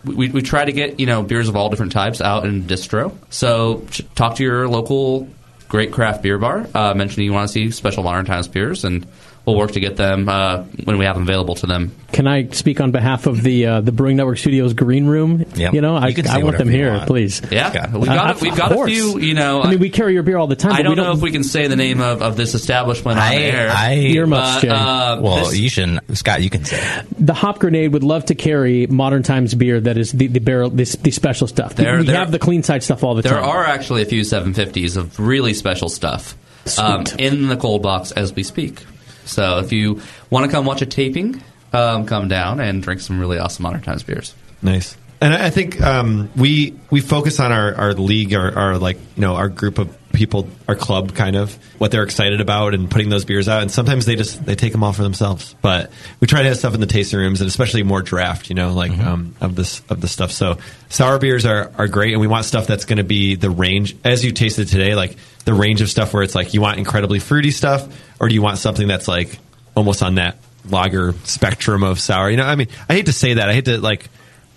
[0.04, 3.16] we, we try to get you know beers of all different types out in distro.
[3.30, 5.30] So talk to your local
[5.70, 6.68] great craft beer bar.
[6.74, 9.06] Uh, mention you want to see special modern times beers, and
[9.46, 11.96] we'll work to get them uh, when we have them available to them.
[12.12, 15.46] Can I speak on behalf of the uh, the Brewing Network Studios green room?
[15.56, 15.74] Yep.
[15.74, 17.08] You know, I, You I want them here, want.
[17.08, 17.42] please.
[17.52, 19.18] Yeah, we've got Uh, we've got a few.
[19.20, 20.74] You know, I mean, we carry your beer all the time.
[20.74, 23.18] I but don't we know if we can say the name of, of this establishment
[23.18, 23.72] on I, air.
[23.74, 24.70] I Earmuffs, but, Jay.
[24.70, 26.42] uh, well, this- you shouldn't, Scott.
[26.42, 27.04] You can say.
[27.18, 30.70] The Hop Grenade would love to carry Modern Times beer that is the, the barrel,
[30.70, 31.76] this, the special stuff.
[31.76, 33.42] There- we there- have the clean side stuff all the There time.
[33.42, 36.36] There are actually a few 750s of really special stuff
[36.78, 38.84] um, in the cold box as we speak.
[39.26, 41.42] So if you want to come watch a taping,
[41.74, 44.34] um, come down and drink some really awesome Modern Times beers.
[44.62, 44.96] Nice.
[45.22, 49.22] And I think um, we we focus on our, our league, our, our like you
[49.22, 53.10] know our group of people, our club, kind of what they're excited about, and putting
[53.10, 53.62] those beers out.
[53.62, 55.56] And sometimes they just they take them all for themselves.
[55.62, 58.56] But we try to have stuff in the tasting rooms, and especially more draft, you
[58.56, 60.32] know, like um, of this of the stuff.
[60.32, 60.58] So
[60.90, 63.96] sour beers are are great, and we want stuff that's going to be the range
[64.04, 67.20] as you tasted today, like the range of stuff where it's like you want incredibly
[67.20, 67.88] fruity stuff,
[68.20, 69.38] or do you want something that's like
[69.76, 72.32] almost on that lager spectrum of sour?
[72.32, 73.50] You know, I mean, I hate to say that.
[73.50, 74.10] I hate to like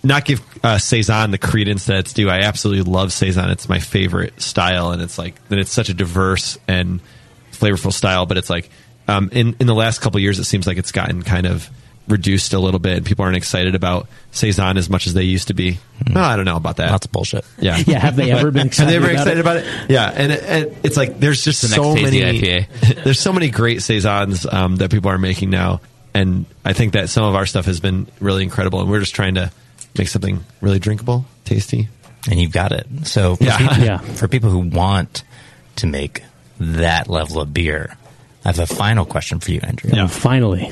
[0.05, 2.29] not give uh, saison the credence that it's due.
[2.29, 3.49] I absolutely love saison.
[3.49, 5.59] It's my favorite style, and it's like that.
[5.59, 7.01] It's such a diverse and
[7.51, 8.25] flavorful style.
[8.25, 8.69] But it's like
[9.07, 11.69] um, in in the last couple of years, it seems like it's gotten kind of
[12.07, 13.03] reduced a little bit.
[13.03, 15.79] People aren't excited about saison as much as they used to be.
[16.07, 16.89] No, I don't know about that.
[16.89, 17.43] That's bullshit.
[17.59, 19.89] Yeah, Yeah, have they ever been have they ever excited excited about about it?
[19.89, 22.19] Yeah, and, it, and it's like there's just The so many.
[22.19, 23.03] IPA.
[23.03, 25.81] there's so many great saisons um, that people are making now,
[26.13, 29.15] and I think that some of our stuff has been really incredible, and we're just
[29.15, 29.51] trying to
[29.97, 31.89] make something really drinkable, tasty.
[32.29, 32.87] and you've got it.
[33.03, 33.57] So, for Yeah.
[33.57, 33.97] people, Yeah.
[33.99, 35.23] for people who want
[35.77, 36.23] to make
[36.59, 37.97] that level of beer,
[38.43, 39.91] I have a final question for you, Andrew.
[39.93, 40.71] Yeah, finally.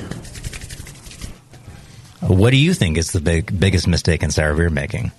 [2.20, 5.12] What do you think is the big biggest mistake in sour beer making?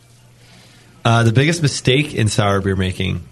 [1.03, 3.23] Uh, the biggest mistake in sour beer making.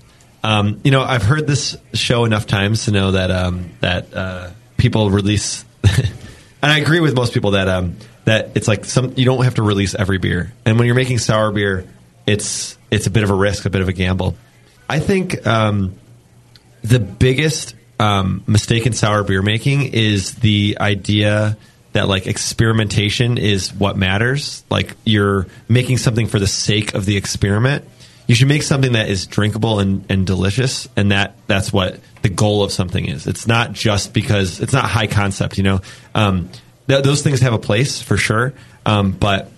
[0.43, 4.49] Um, you know, I've heard this show enough times to know that um, that uh,
[4.77, 7.95] people release, and I agree with most people that um,
[8.25, 11.19] that it's like some you don't have to release every beer, and when you're making
[11.19, 11.87] sour beer,
[12.25, 14.35] it's it's a bit of a risk, a bit of a gamble.
[14.89, 15.95] I think um,
[16.83, 21.57] the biggest um, mistake in sour beer making is the idea
[21.93, 24.63] that like experimentation is what matters.
[24.69, 27.85] Like you're making something for the sake of the experiment.
[28.27, 32.29] You should make something that is drinkable and, and delicious, and that that's what the
[32.29, 33.27] goal of something is.
[33.27, 35.57] It's not just because it's not high concept.
[35.57, 35.81] You know,
[36.15, 36.49] um,
[36.87, 38.53] th- those things have a place for sure,
[38.85, 39.51] um, but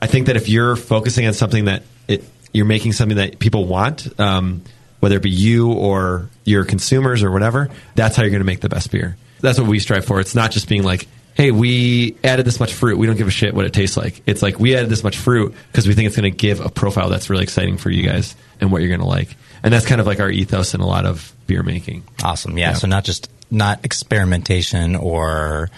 [0.00, 3.66] I think that if you're focusing on something that it, you're making something that people
[3.66, 4.62] want, um,
[5.00, 8.60] whether it be you or your consumers or whatever, that's how you're going to make
[8.60, 9.16] the best beer.
[9.40, 10.20] That's what we strive for.
[10.20, 12.96] It's not just being like, hey, we added this much fruit.
[12.96, 14.22] We don't give a shit what it tastes like.
[14.26, 16.70] It's like we added this much fruit because we think it's going to give a
[16.70, 19.36] profile that's really exciting for you guys and what you're going to like.
[19.62, 22.04] And that's kind of like our ethos in a lot of beer making.
[22.22, 22.56] Awesome.
[22.56, 22.74] Yeah.
[22.74, 25.70] So not just not experimentation or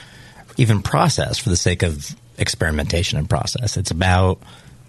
[0.57, 3.77] even process for the sake of experimentation and process.
[3.77, 4.41] It's about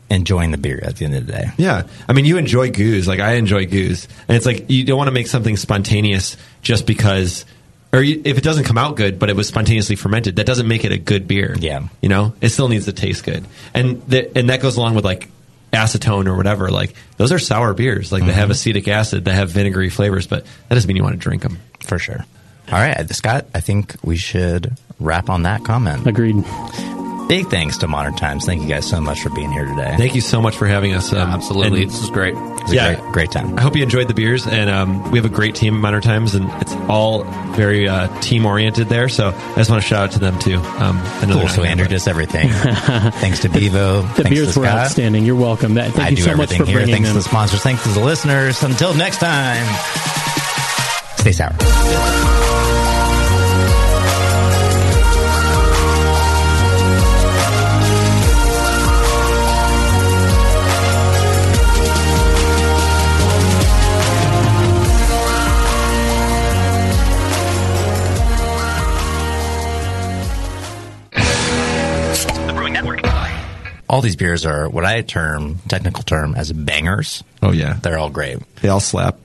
[0.09, 1.51] enjoying the beer at the end of the day.
[1.57, 4.97] Yeah, I mean, you enjoy gueuze, like I enjoy gueuze, and it's like you don't
[4.97, 7.45] want to make something spontaneous just because,
[7.91, 10.67] or you, if it doesn't come out good, but it was spontaneously fermented, that doesn't
[10.67, 11.55] make it a good beer.
[11.59, 14.95] Yeah, you know, it still needs to taste good, and the, and that goes along
[14.95, 15.29] with like
[15.73, 16.69] acetone or whatever.
[16.71, 18.39] Like those are sour beers, like they mm-hmm.
[18.39, 21.43] have acetic acid, they have vinegary flavors, but that doesn't mean you want to drink
[21.43, 22.25] them for sure.
[22.69, 26.05] All right, Scott, I think we should wrap on that comment.
[26.07, 26.43] Agreed.
[27.27, 28.45] Big thanks to Modern Times.
[28.45, 29.95] Thank you guys so much for being here today.
[29.97, 31.11] Thank you so much for having us.
[31.11, 31.83] Um, absolutely.
[31.83, 32.33] This is great.
[32.35, 33.59] It was a great, great time.
[33.59, 36.01] I hope you enjoyed the beers, and um, we have a great team at Modern
[36.01, 39.09] Times, and it's all very uh, team oriented there.
[39.09, 40.55] So I just want to shout out to them too.
[40.55, 41.49] Um, I know they're Cool.
[41.49, 42.47] So Andrew but- does everything.
[43.19, 44.03] thanks to Bevo.
[44.03, 44.77] The thanks beers to were Scott.
[44.85, 45.25] outstanding.
[45.25, 45.73] You're welcome.
[45.73, 46.77] That, thank I you do so much for here.
[46.77, 47.17] bringing Thanks them.
[47.17, 47.61] to the sponsors.
[47.61, 48.63] Thanks to the listeners.
[48.63, 49.65] Until next time,
[51.17, 52.66] stay sour.
[73.89, 77.23] All these beers are what I term, technical term, as bangers.
[77.41, 78.39] Oh yeah, they're all great.
[78.61, 79.17] They all slap.